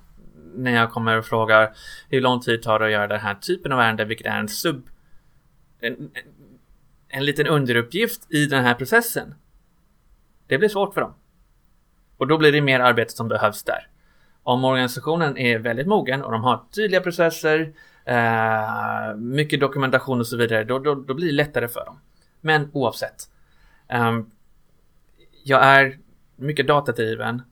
när 0.55 0.71
jag 0.71 0.91
kommer 0.91 1.19
och 1.19 1.25
frågar 1.25 1.77
hur 2.09 2.21
lång 2.21 2.41
tid 2.41 2.63
tar 2.63 2.79
det 2.79 2.85
att 2.85 2.93
göra 2.93 3.07
den 3.07 3.21
här 3.21 3.35
typen 3.35 3.73
av 3.73 3.81
ärende, 3.81 4.05
vilket 4.05 4.27
är 4.27 4.39
en 4.39 4.49
sub... 4.49 4.89
En, 5.81 5.93
en, 5.93 6.11
en 7.09 7.25
liten 7.25 7.47
underuppgift 7.47 8.33
i 8.33 8.47
den 8.47 8.65
här 8.65 8.75
processen. 8.75 9.35
Det 10.47 10.59
blir 10.59 10.69
svårt 10.69 10.95
för 10.95 11.01
dem. 11.01 11.15
Och 12.17 12.27
då 12.27 12.39
blir 12.39 12.53
det 12.53 12.61
mer 12.61 12.81
arbete 12.81 13.13
som 13.13 13.29
behövs 13.29 13.63
där. 13.63 13.89
Om 14.43 14.65
organisationen 14.65 15.39
är 15.39 15.59
väldigt 15.59 15.87
mogen 15.87 16.23
och 16.23 16.33
de 16.33 16.43
har 16.43 16.65
tydliga 16.71 17.01
processer, 17.01 17.73
eh, 18.05 19.17
mycket 19.17 19.61
dokumentation 19.61 20.21
och 20.21 20.27
så 20.27 20.37
vidare, 20.37 20.65
då, 20.65 20.79
då, 20.79 20.95
då, 20.95 21.15
blir 21.15 21.27
det 21.27 21.33
lättare 21.33 21.69
för 21.69 21.85
dem. 21.85 22.01
Men 22.41 22.71
oavsett. 22.73 23.31
Eh, 23.89 24.21
jag 25.45 25.65
är 25.65 25.99
mycket 26.37 26.67
datadriven 26.67 27.43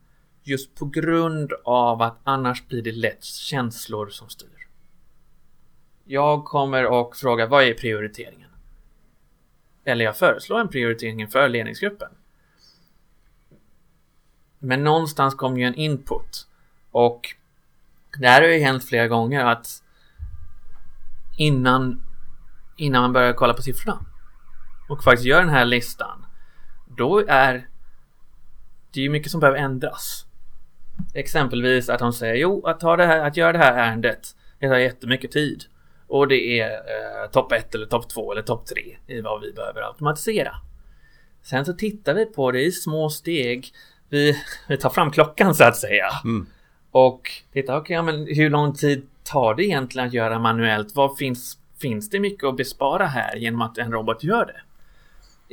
just 0.42 0.74
på 0.74 0.85
grund 0.85 1.53
av 1.64 2.03
att 2.03 2.18
annars 2.24 2.66
blir 2.66 2.83
det 2.83 2.92
lätt 2.92 3.24
känslor 3.24 4.09
som 4.09 4.29
styr. 4.29 4.68
Jag 6.05 6.44
kommer 6.44 6.87
och 6.87 7.16
frågar 7.16 7.46
vad 7.46 7.64
är 7.64 7.74
prioriteringen? 7.74 8.51
Eller 9.85 10.05
jag 10.05 10.16
föreslår 10.16 10.61
en 10.61 10.68
prioritering 10.68 11.29
för 11.29 11.48
ledningsgruppen. 11.48 12.09
Men 14.59 14.85
någonstans 14.85 15.35
kommer 15.35 15.59
ju 15.59 15.64
en 15.64 15.74
input 15.74 16.48
och 16.99 17.35
det 18.19 18.29
här 18.29 18.43
har 18.43 18.49
ju 18.49 18.59
hänt 18.59 18.85
flera 18.85 19.09
gånger 19.09 19.45
att 19.45 19.83
innan, 21.39 22.03
innan 22.77 23.03
man 23.03 23.13
börjar 23.13 23.33
kolla 23.33 23.55
på 23.55 23.63
siffrorna 23.63 24.01
och 24.89 25.05
faktiskt 25.05 25.27
gör 25.27 25.41
den 25.41 25.49
här 25.49 25.65
listan, 25.65 26.27
då 26.97 27.25
är 27.29 27.69
det 28.93 29.01
ju 29.01 29.11
mycket 29.11 29.31
som 29.31 29.41
behöver 29.41 29.59
ändras. 29.59 30.27
Exempelvis 31.15 31.89
att 31.89 31.99
de 31.99 32.13
säger 32.13 32.35
jo, 32.35 32.67
att, 32.67 32.81
ta 32.81 32.97
det 32.97 33.07
här, 33.07 33.27
att 33.27 33.37
göra 33.37 33.53
det 33.53 33.59
här 33.59 33.73
ärendet, 33.73 34.37
det 34.59 34.69
tar 34.69 34.77
jättemycket 34.77 35.33
tid. 35.33 35.65
Och 36.07 36.29
det 36.29 36.61
är 36.61 36.71
eh, 36.71 37.31
topp 37.31 37.53
1 37.53 37.75
eller 37.75 37.87
topp 37.87 38.09
2 38.09 38.33
eller 38.33 38.43
topp 38.43 38.67
3 38.67 38.97
i 39.07 39.21
vad 39.21 39.41
vi 39.41 39.53
behöver 39.53 39.81
automatisera. 39.83 40.55
Sen 41.43 41.65
så 41.65 41.73
tittar 41.73 42.15
vi 42.15 42.27
på 42.27 42.53
det 42.53 42.63
i 42.63 42.73
små 42.73 43.11
steg. 43.11 43.73
Vi, 44.09 44.43
vi 44.69 44.77
tar 44.77 44.91
fram 44.91 45.11
klockan 45.11 45.55
så 45.55 45.65
att 45.65 45.77
säga. 45.77 46.11
Mm. 46.25 46.47
Och 46.90 47.31
tittar, 47.53 47.77
okej, 47.77 47.83
okay, 47.83 47.94
ja, 47.94 48.03
men 48.03 48.37
hur 48.37 48.51
lång 48.51 48.74
tid 48.74 49.07
tar 49.24 49.55
det 49.55 49.64
egentligen 49.64 50.09
att 50.09 50.14
göra 50.14 50.38
manuellt? 50.38 50.94
Vad 50.94 51.16
finns, 51.16 51.59
finns 51.81 52.11
det 52.11 52.20
mycket 52.20 52.44
att 52.44 52.57
bespara 52.57 53.07
här 53.07 53.37
genom 53.37 53.62
att 53.62 53.79
en 53.79 53.92
robot 53.92 54.24
gör 54.24 54.46
det? 54.46 54.61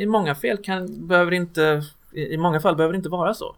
I 0.01 0.05
många 0.05 0.35
fel 0.35 0.57
kan, 0.57 1.07
behöver 1.07 1.31
inte, 1.31 1.83
i 2.13 2.37
många 2.37 2.59
fall 2.59 2.75
behöver 2.75 2.93
det 2.93 2.97
inte 2.97 3.09
vara 3.09 3.33
så. 3.33 3.55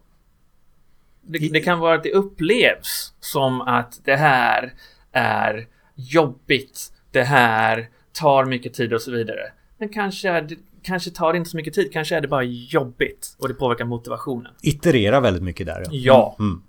Det, 1.22 1.38
det 1.52 1.60
kan 1.60 1.78
vara 1.78 1.94
att 1.94 2.02
det 2.02 2.12
upplevs 2.12 3.14
som 3.20 3.60
att 3.60 4.00
det 4.04 4.16
här 4.16 4.74
är 5.12 5.66
jobbigt, 5.94 6.92
det 7.10 7.22
här 7.22 7.88
tar 8.12 8.44
mycket 8.44 8.74
tid 8.74 8.92
och 8.92 9.02
så 9.02 9.10
vidare. 9.10 9.52
Men 9.78 9.88
kanske, 9.88 10.28
är 10.28 10.42
det, 10.42 10.56
kanske 10.82 11.10
tar 11.10 11.32
det 11.32 11.36
inte 11.36 11.50
så 11.50 11.56
mycket 11.56 11.74
tid, 11.74 11.92
kanske 11.92 12.16
är 12.16 12.20
det 12.20 12.28
bara 12.28 12.42
jobbigt 12.42 13.36
och 13.38 13.48
det 13.48 13.54
påverkar 13.54 13.84
motivationen. 13.84 14.52
Iterera 14.62 15.20
väldigt 15.20 15.42
mycket 15.42 15.66
där. 15.66 15.80
Ja. 15.80 15.86
ja. 15.90 16.36
Mm. 16.38 16.62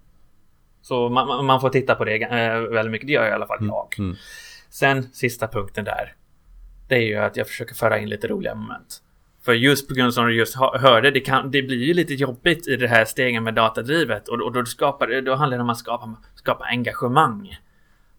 Så 0.89 1.09
man, 1.09 1.45
man, 1.45 1.61
får 1.61 1.69
titta 1.69 1.95
på 1.95 2.05
det 2.05 2.23
äh, 2.23 2.59
väldigt 2.61 2.91
mycket, 2.91 3.07
det 3.07 3.13
gör 3.13 3.21
jag 3.21 3.31
i 3.31 3.33
alla 3.33 3.47
fall 3.47 3.57
mm. 3.57 3.69
jag. 3.69 3.99
Mm. 3.99 4.15
Sen 4.69 5.03
sista 5.13 5.47
punkten 5.47 5.85
där. 5.85 6.13
Det 6.87 6.95
är 6.95 7.01
ju 7.01 7.15
att 7.15 7.37
jag 7.37 7.47
försöker 7.47 7.75
föra 7.75 7.99
in 7.99 8.09
lite 8.09 8.27
roliga 8.27 8.55
moment. 8.55 9.01
För 9.45 9.53
just 9.53 9.87
på 9.87 9.93
grund 9.93 10.07
av 10.07 10.11
som 10.11 10.25
du 10.25 10.35
just 10.35 10.55
hörde, 10.55 11.11
det, 11.11 11.19
kan, 11.19 11.51
det 11.51 11.61
blir 11.61 11.83
ju 11.83 11.93
lite 11.93 12.13
jobbigt 12.13 12.67
i 12.67 12.75
det 12.75 12.87
här 12.87 13.05
stegen 13.05 13.43
med 13.43 13.53
datadrivet 13.53 14.27
och, 14.27 14.41
och 14.41 14.51
då, 14.51 14.65
skapar, 14.65 15.21
då 15.21 15.35
handlar 15.35 15.57
det 15.57 15.63
om 15.63 15.69
att 15.69 15.77
skapa, 15.77 16.15
skapa 16.35 16.65
engagemang. 16.65 17.57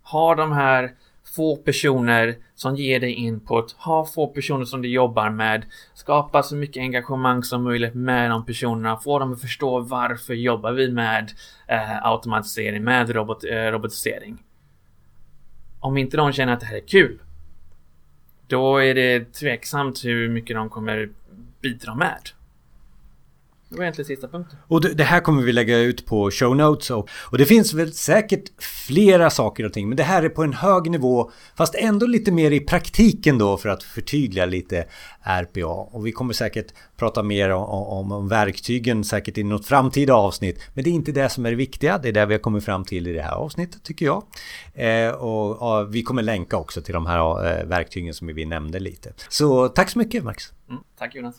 Ha 0.02 0.34
de 0.34 0.52
här 0.52 0.90
få 1.24 1.56
personer 1.56 2.36
som 2.54 2.76
ger 2.76 3.00
dig 3.00 3.12
input, 3.12 3.72
ha 3.72 4.06
få 4.06 4.26
personer 4.26 4.64
som 4.64 4.82
du 4.82 4.88
jobbar 4.88 5.30
med, 5.30 5.64
skapa 5.94 6.42
så 6.42 6.56
mycket 6.56 6.80
engagemang 6.80 7.42
som 7.42 7.62
möjligt 7.62 7.94
med 7.94 8.30
de 8.30 8.46
personerna, 8.46 8.96
få 8.96 9.18
dem 9.18 9.32
att 9.32 9.40
förstå 9.40 9.80
varför 9.80 10.34
jobbar 10.34 10.72
vi 10.72 10.92
med 10.92 11.32
eh, 11.68 12.06
automatisering, 12.06 12.84
med 12.84 13.10
robot, 13.10 13.44
eh, 13.44 13.56
robotisering. 13.56 14.38
Om 15.80 15.96
inte 15.96 16.16
de 16.16 16.32
känner 16.32 16.52
att 16.52 16.60
det 16.60 16.66
här 16.66 16.76
är 16.76 16.88
kul, 16.88 17.18
då 18.46 18.78
är 18.78 18.94
det 18.94 19.32
tveksamt 19.32 20.04
hur 20.04 20.28
mycket 20.28 20.56
de 20.56 20.70
kommer 20.70 21.10
bidra 21.60 21.94
med. 21.94 22.20
Det 23.70 23.76
var 23.76 23.84
egentligen 23.84 24.06
sista 24.06 24.28
punkten. 24.28 24.58
Och 24.66 24.96
det, 24.96 25.04
här 25.04 25.20
kommer 25.20 25.42
vi 25.42 25.52
lägga 25.52 25.78
ut 25.78 26.06
på 26.06 26.30
show 26.30 26.56
notes. 26.56 26.90
Och, 26.90 27.08
och 27.12 27.38
det 27.38 27.46
finns 27.46 27.74
väl 27.74 27.92
säkert 27.92 28.62
flera 28.86 29.30
saker 29.30 29.66
och 29.66 29.72
ting. 29.72 29.88
Men 29.88 29.96
det 29.96 30.02
här 30.02 30.22
är 30.22 30.28
på 30.28 30.42
en 30.42 30.52
hög 30.52 30.90
nivå. 30.90 31.30
Fast 31.56 31.74
ändå 31.74 32.06
lite 32.06 32.32
mer 32.32 32.50
i 32.50 32.60
praktiken 32.60 33.38
då 33.38 33.56
för 33.56 33.68
att 33.68 33.82
förtydliga 33.82 34.46
lite 34.46 34.86
RPA. 35.22 35.66
Och 35.66 36.06
vi 36.06 36.12
kommer 36.12 36.32
säkert 36.32 36.66
prata 36.96 37.22
mer 37.22 37.50
om, 37.50 37.64
om, 37.64 38.12
om 38.12 38.28
verktygen 38.28 39.04
säkert 39.04 39.38
i 39.38 39.42
något 39.42 39.66
framtida 39.66 40.14
avsnitt. 40.14 40.60
Men 40.74 40.84
det 40.84 40.90
är 40.90 40.94
inte 40.94 41.12
det 41.12 41.28
som 41.28 41.46
är 41.46 41.50
det 41.50 41.56
viktiga. 41.56 41.98
Det 41.98 42.08
är 42.08 42.12
det 42.12 42.26
vi 42.26 42.34
har 42.34 42.40
kommit 42.40 42.64
fram 42.64 42.84
till 42.84 43.06
i 43.06 43.12
det 43.12 43.22
här 43.22 43.34
avsnittet 43.34 43.82
tycker 43.82 44.06
jag. 44.06 44.22
Eh, 44.74 45.10
och, 45.10 45.78
och, 45.80 45.94
vi 45.94 46.02
kommer 46.02 46.22
länka 46.22 46.56
också 46.56 46.82
till 46.82 46.94
de 46.94 47.06
här 47.06 47.46
eh, 47.46 47.66
verktygen 47.66 48.14
som 48.14 48.26
vi 48.26 48.44
nämnde 48.44 48.80
lite. 48.80 49.12
Så 49.28 49.68
tack 49.68 49.90
så 49.90 49.98
mycket 49.98 50.24
Max. 50.24 50.52
Mm, 50.68 50.80
tack 50.98 51.14
Jonas. 51.14 51.36